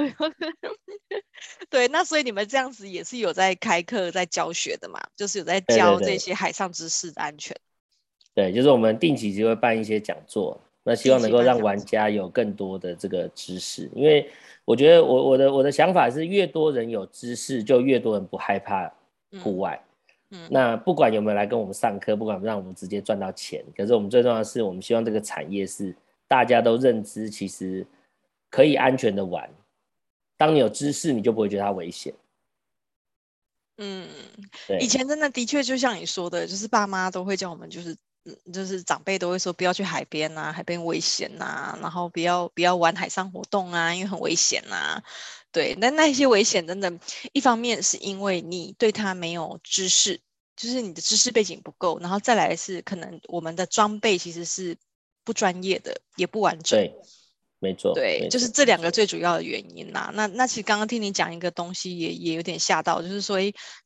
[1.71, 5.01] 对，那所以你们这样子也是有在开课、在教学的嘛？
[5.15, 7.57] 就是有在教这些海上知识的安全。
[8.35, 14.29] 对，对，对，对，就是我们定期就会办一些讲座，那希望能够让玩家有更多的这个知识，因为。
[14.65, 18.91] 我觉得我我的我的想法是，越多人有知识，就越多人不害怕
[19.43, 19.79] 户外。
[20.31, 25.95] 嗯，嗯，那不管有没有来跟我们上课，不管让我们直接赚到钱，可是我们最重要的是，我们希望这个产业是
[26.27, 27.85] 大家都认知，其实
[28.49, 29.49] 可以安全的玩。
[30.35, 32.13] 当你有知识，你就不会觉得它危险。
[33.77, 34.07] 嗯，
[34.67, 37.95] 对，以前真的的确就像你说的，就是爸妈都会叫我们就是。
[38.51, 45.03] 就是长辈都会说不要去海边啊，海边危险啊，然后不要不要玩海上活动啊，因为很危险啊。
[45.51, 46.91] 对，那那些危险真的，
[47.31, 50.19] 一方面是因为你对他没有知识，
[50.55, 54.75] 就是你的知识背景不够，然后再来是可能我们的装备其实是
[55.23, 56.77] 不专业的，也不完整。
[56.77, 56.93] 对，
[57.59, 57.93] 没错。
[57.93, 60.11] 对，就是这两个最主要的原因啦。
[60.13, 63.37] 那那其实刚刚听你讲一个东西也，也也有点吓到，就是说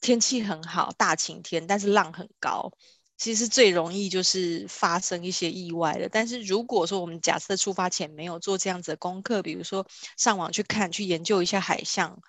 [0.01, 2.71] 天气很好，大晴天，但是浪很高。
[3.19, 9.85] 其实最容易就是发生一些意外的，但是如果说我们假设出发前没有做这样子的功课，比如说
[10.17, 12.19] 上网去看、去研究一下海象，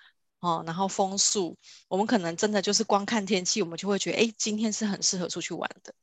[0.41, 1.57] 哦，然后风速，
[1.88, 5.95] 我们可能真的就是光看天气，我们就会觉得，哎，今天是很适合出去玩的。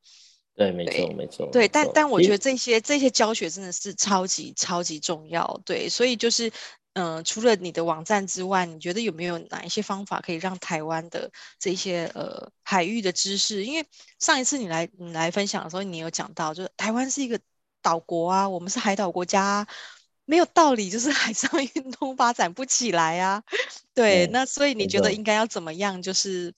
[0.56, 1.48] 对，没错，没错。
[1.52, 5.62] 对，但但我觉得这些这些教学真的是超级超级重要。
[5.66, 6.52] 对，所以就是。
[6.98, 13.64] 嗯、呃，除了你的网站之外，你觉得有没有哪一些方法可以让台湾的这些呃海域的知识？
[13.64, 13.86] 因为
[14.18, 17.40] 上一次你来你来分享的时候，你有讲到，就是台湾是一个
[17.84, 19.68] 岛国啊，我们是海岛国家，啊，
[20.26, 23.44] 没有道理就是 海上运动发展不起来啊。
[23.94, 26.52] 对，嗯、那所以你觉得应该要怎么样，就是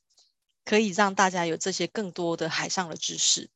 [0.64, 3.50] 可以让大家有这些更多的海上的知识？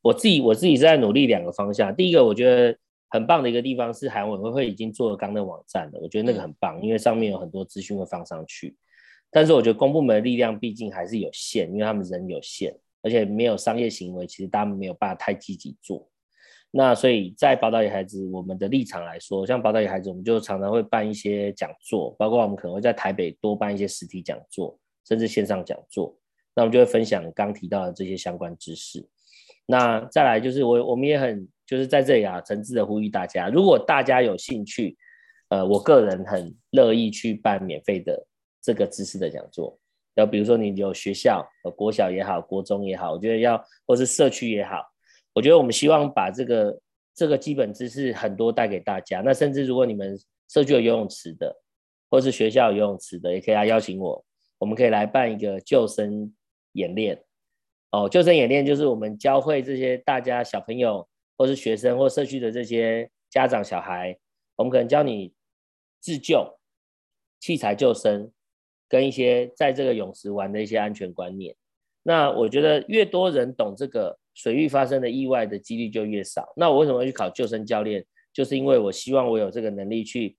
[0.00, 2.78] 我自己我自己是在努力两个方向，第一个我觉得。
[3.14, 8.76] 很棒的一个地方是韩委会已经做了刚的网站了，我觉得那个很棒，因为上面有很多资讯会放上去。
[9.30, 16.10] 但是我觉得公部门的力量毕竟还是有限，因为他们人有限，而且没有商业行为，其实他们没有办法太积极做。
[16.72, 26.18] 那所以在宝岛野孩子我们的立场来说，像宝岛野孩子，我们就常常会办一些讲座，包括我们可能会在台北多办一些实体讲座，甚至线上讲座。
[26.52, 29.08] 那我们就会分享刚提到的这些相关知识。
[29.66, 31.48] 那再来就是我我们也很。
[31.66, 34.96] 就是在这里啊，诚挚的呼吁大家，如果大家有兴趣，
[35.48, 38.26] 呃，我个人很乐意去办免费的
[38.60, 39.78] 这个知识的讲座。
[40.14, 44.82] 要比如说你有学校，呃，国小也好，国中也好，我觉得要或是社区也好，
[45.32, 46.78] 我觉得我们希望把这个
[47.14, 49.22] 这个基本知识很多带给大家。
[49.22, 51.54] 那甚至如果你们社区有游泳池的，
[52.10, 54.24] 或是学校有游泳池的，也可以来邀请我，
[54.58, 56.32] 我们可以来办一个救生
[56.72, 57.24] 演练。
[57.90, 61.08] 哦，救生演练就是我们教会这些大家小朋友。
[61.36, 64.16] 或是学生或社区的这些家长小孩，
[64.56, 65.32] 我们可能教你
[66.00, 66.58] 自救、
[67.40, 68.30] 器材救生，
[68.88, 71.54] 跟一些在这个泳池玩的一些安全观念。
[72.02, 76.52] 那我觉得越多人懂这个，水域发生的意外的几率就越少。
[76.56, 78.04] 那我为什么要去考救生教练？
[78.32, 80.36] 就是因为我希望我有这个能力去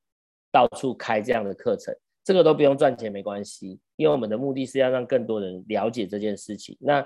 [0.52, 6.78] 到处开这样的课程，这个都不用赚钱没关系，因为我们的目的是要让更多人了解这件事情。
[6.80, 7.06] 那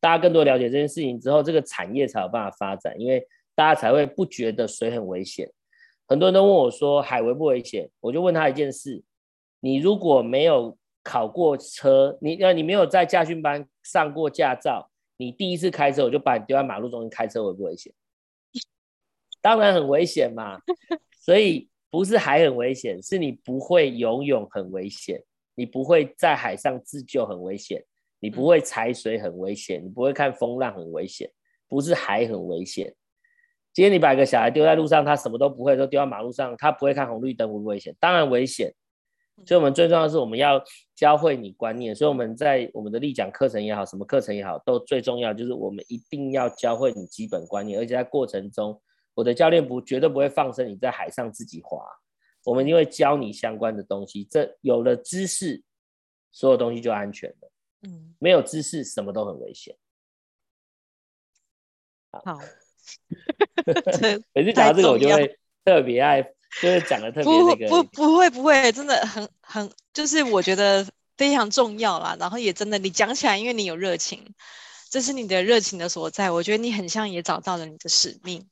[0.00, 5.50] 大家更多了解这件事情之后，这个产业才有办法发展，因为大家才会不觉得水很危险。
[6.06, 9.02] 很多人都问我说海危不危险，我就问他一件事：
[9.60, 17.92] 你如果没有考过车，你呃你没有在驾训班上过驾照，你第一次开车我就把你丢在马路中间开车危不危险？
[19.40, 20.58] 当然很危险嘛，
[21.20, 25.22] 所以不是海很危险，是你不会游泳很危险，
[25.54, 27.84] 你不会在海上自救很危险，
[28.20, 31.30] 你不会踩水很危险，你不会看风浪很危险，
[31.68, 32.94] 不是海很危险。
[33.72, 37.94] 今天你把一个小孩丢在路上，他什么都不会，都丢在马路上，他不会看红绿灯，危不危险？
[38.00, 38.74] 当然危险。
[39.46, 40.60] 所以，我们最重要的是我们要
[40.96, 41.94] 教会你观念。
[41.94, 48.80] 所以我们在我们的立讲课程也好，什么课程也好，都最重要就是我们一定要教会你基本观念，而且在过程中。
[49.14, 51.84] 我的教练不绝对不会放生你在海上自己划，
[52.44, 54.24] 我们一定会教你相关的东西。
[54.24, 55.60] 这有了知识，
[56.30, 57.50] 所有东西就安全了。
[57.82, 59.76] 嗯，没有知识，什么都很危险。
[62.10, 62.38] 好，
[64.32, 66.22] 每次讲到这个，我就会特别爱，
[66.60, 67.68] 就是讲的特别那个。
[67.68, 72.16] 不，不，不会，不会，真的很很，就是我觉得非常重要啦。
[72.18, 74.34] 然后也真的，你讲起来，因为你有热情，
[74.90, 76.30] 这是你的热情的所在。
[76.30, 78.48] 我觉得你很像也找到了你的使命。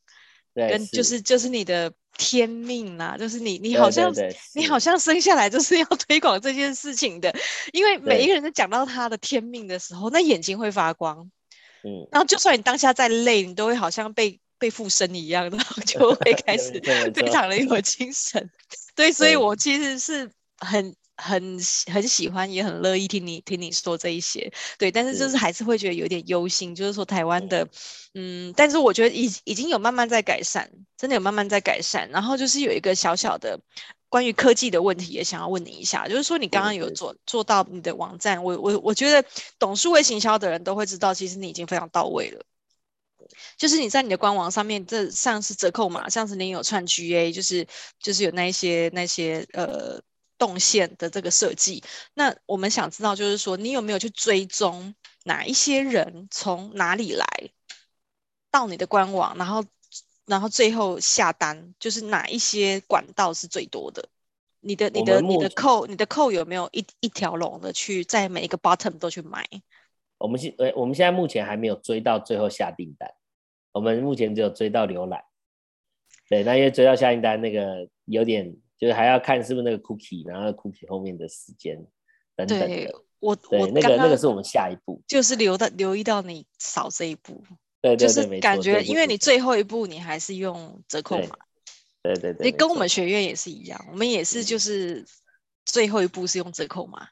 [0.56, 1.20] 跟就是。
[1.20, 4.10] 就是你的天命啦，就是你你好像
[4.54, 7.34] 你好像生下来就是要推广这件事情的，
[7.72, 11.30] 因为每一个人在讲到他的天命的时候，那眼睛会发光，
[11.84, 16.80] 嗯，然后就算你当下再累，你都会好像被被附身一样，然后就会开 始
[17.12, 18.48] 非常的有精神，
[18.94, 20.94] 对，所以我其实是很。
[21.16, 21.58] 很
[21.92, 27.66] 很喜欢，也很乐意听你听你说这一些，对，但是就是还是会觉得有点忧心，就是说台湾的，
[28.14, 32.08] 嗯，但是我觉得已已经有慢慢在改善，真的有慢慢在改善。
[32.10, 33.58] 然后就是有一个小小的
[34.10, 39.26] 关于科技的问题，也想要问你一下，就是说你刚刚有做做到你的网站，我我我觉得
[39.58, 42.44] 懂数位行销的人都会知道，其实你已经非常到位了。
[43.56, 47.66] 就是你在你的官网上面，这像是折扣码，像是你有串 GA，就是
[47.98, 49.98] 就是有那一些那些呃。
[50.38, 51.82] 动线的这个设计，
[52.14, 57.26] 那我们想知道，就是说你有没有去追踪哪一些人从哪里来
[58.50, 59.64] 到你的官网，然后
[60.26, 64.08] 然后最后下单，就是哪一些管道是最多的？
[64.60, 69.48] 你的你的你的扣你的扣有没有一一条龙的去在每一个 bottom 都去买？
[70.18, 73.10] 我们现呃我们现在目前还没有追到最后下订单，
[73.72, 75.24] 我们目前只有追到浏览。
[76.28, 78.56] 对，那因为追到下订单那个有点。
[78.78, 81.76] 就是还要看是不是那个 cookie，然后 cookie 后面的时间
[82.34, 82.58] 等等。
[82.58, 87.42] 对，我对我那个那个是我们下一步，就是留到留意到你扫这一步。
[87.80, 91.36] 对对对，就是感觉因为你最后一步你还是用折扣码。
[92.02, 95.04] 对对对，你跟我们学院也是一样，我们也是就是
[95.64, 97.08] 最后一步是用折扣码。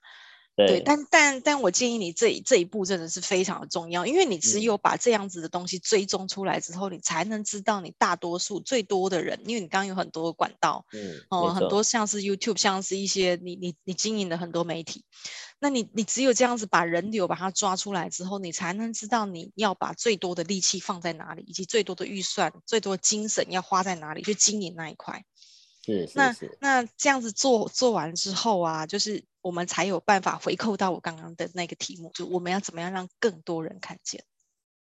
[0.57, 15.05] 对，对，但但但我建议你这这一步真的是非常的重要，因为你只有把这样子的东西追踪出来之后，嗯、你才能知道你大多数最多的人，因为你刚刚有很多管道，嗯，哦，很多像是 YouTube，像是一些你你你经营的很多媒体，
[15.59, 25.25] 那你你只有这样子把人流把它抓出来之后，你才能知道你要把最多的力气放在哪里，以及最多的预算、最多的精神要花在哪里去经营那一块。
[25.85, 34.25] 是，是，是，那那这样子做做完之后啊，就是我们才有办法回扣到我刚刚的那个题目，就我们要怎么样让更多人看见？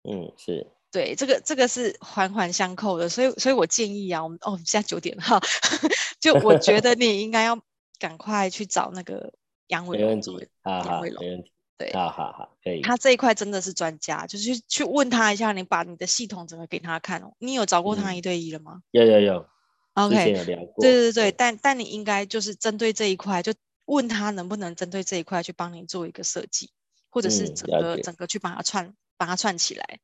[0.03, 5.39] 嗯，是对，这个这个是环环相扣的，所以所以我建议啊，我们哦，现在九点了哈，
[6.19, 7.59] 就我觉得你应该要
[7.99, 9.33] 赶快去找那个
[9.67, 10.19] 杨伟龙，
[10.63, 18.77] 杨伟龙，没问题，对，好好好，可以，他这一块真的是专家，就是去去问他一下，你把你的系统整个给他看哦，你有找过他一对一了吗？
[18.77, 19.45] 嗯、有有有。
[19.97, 23.51] OK，对对对，但但你应该就是针对这一块，就
[23.85, 26.69] 问他能不能针对这一块去帮你做一个设计，
[27.09, 29.99] 或者是整个、嗯、整个去把它串把它串起来。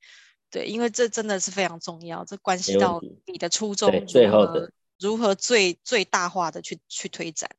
[0.49, 7.49] 对，因为这真的是非常重要，这关系到你的初衷，最后的如何最最大化的去去推展。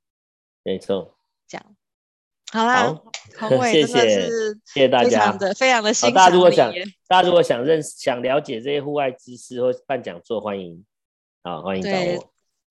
[0.64, 1.16] 没错，
[1.46, 1.76] 这样
[2.50, 3.00] 好啦，
[3.36, 6.14] 好宏 伟真的是谢谢大家的非常的欣赏。
[6.14, 6.72] 大家如果想
[7.06, 10.84] 大家如果想认识想了解这些户外知识或办讲座，欢迎。
[11.44, 11.94] 好，欢迎找我。
[11.94, 12.20] 对，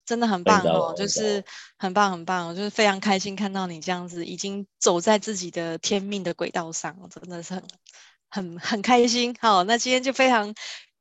[0.03, 1.43] 真的很棒哦，就是
[1.77, 7.63] 很棒很棒，就是非常开心看到你这样子已经走在自己的天命的轨道上，真的是很
[8.31, 9.35] 很很开心。
[9.39, 10.55] 好，那今天就非常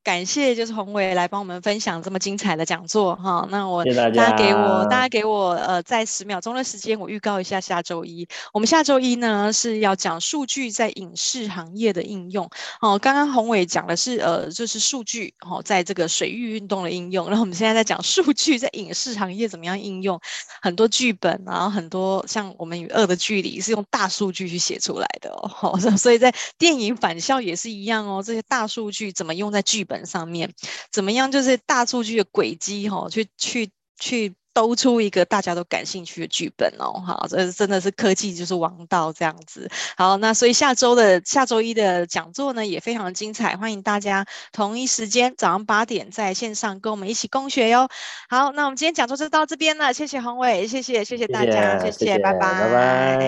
[0.05, 3.47] 感谢就是宏伟来帮我们分享这么精彩的讲座哈。
[3.51, 12.49] 那我大家，给我大家给我呃在十秒钟的时间，我预告一下下周一，我们下周一呢是要讲数据在影视行业的应用
[12.81, 12.99] 哦。
[12.99, 20.21] 刚刚宏伟讲的是呃就是数据哦在这个水域运动的应用，然后我们现在在讲数据在影视行业怎么样应用，
[20.61, 25.31] 很多剧本然后很多像我们与恶的距离是用大数据去写出来的
[25.61, 30.53] 哦， 所以在电影返校也是一样哦，这些大数据怎么用在剧本上面，
[30.91, 39.71] 怎么样就是大数据的轨迹哈，去去去兜出一个大家都感兴趣的剧本哦，好，这真的是科技就是王道这样子。
[39.97, 47.89] 好，那所以下周的下周一的讲座呢也非常的精彩，欢迎大家同一时间早上八点在线上跟我们一起共学哟。
[48.29, 53.19] 好，那我们今天讲座就到这边了，谢谢宏伟，谢谢谢谢大家，谢谢，谢谢拜拜拜拜。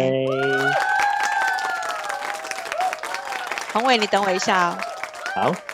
[3.72, 4.78] 宏伟，你等我一下哦。
[5.34, 5.73] 好。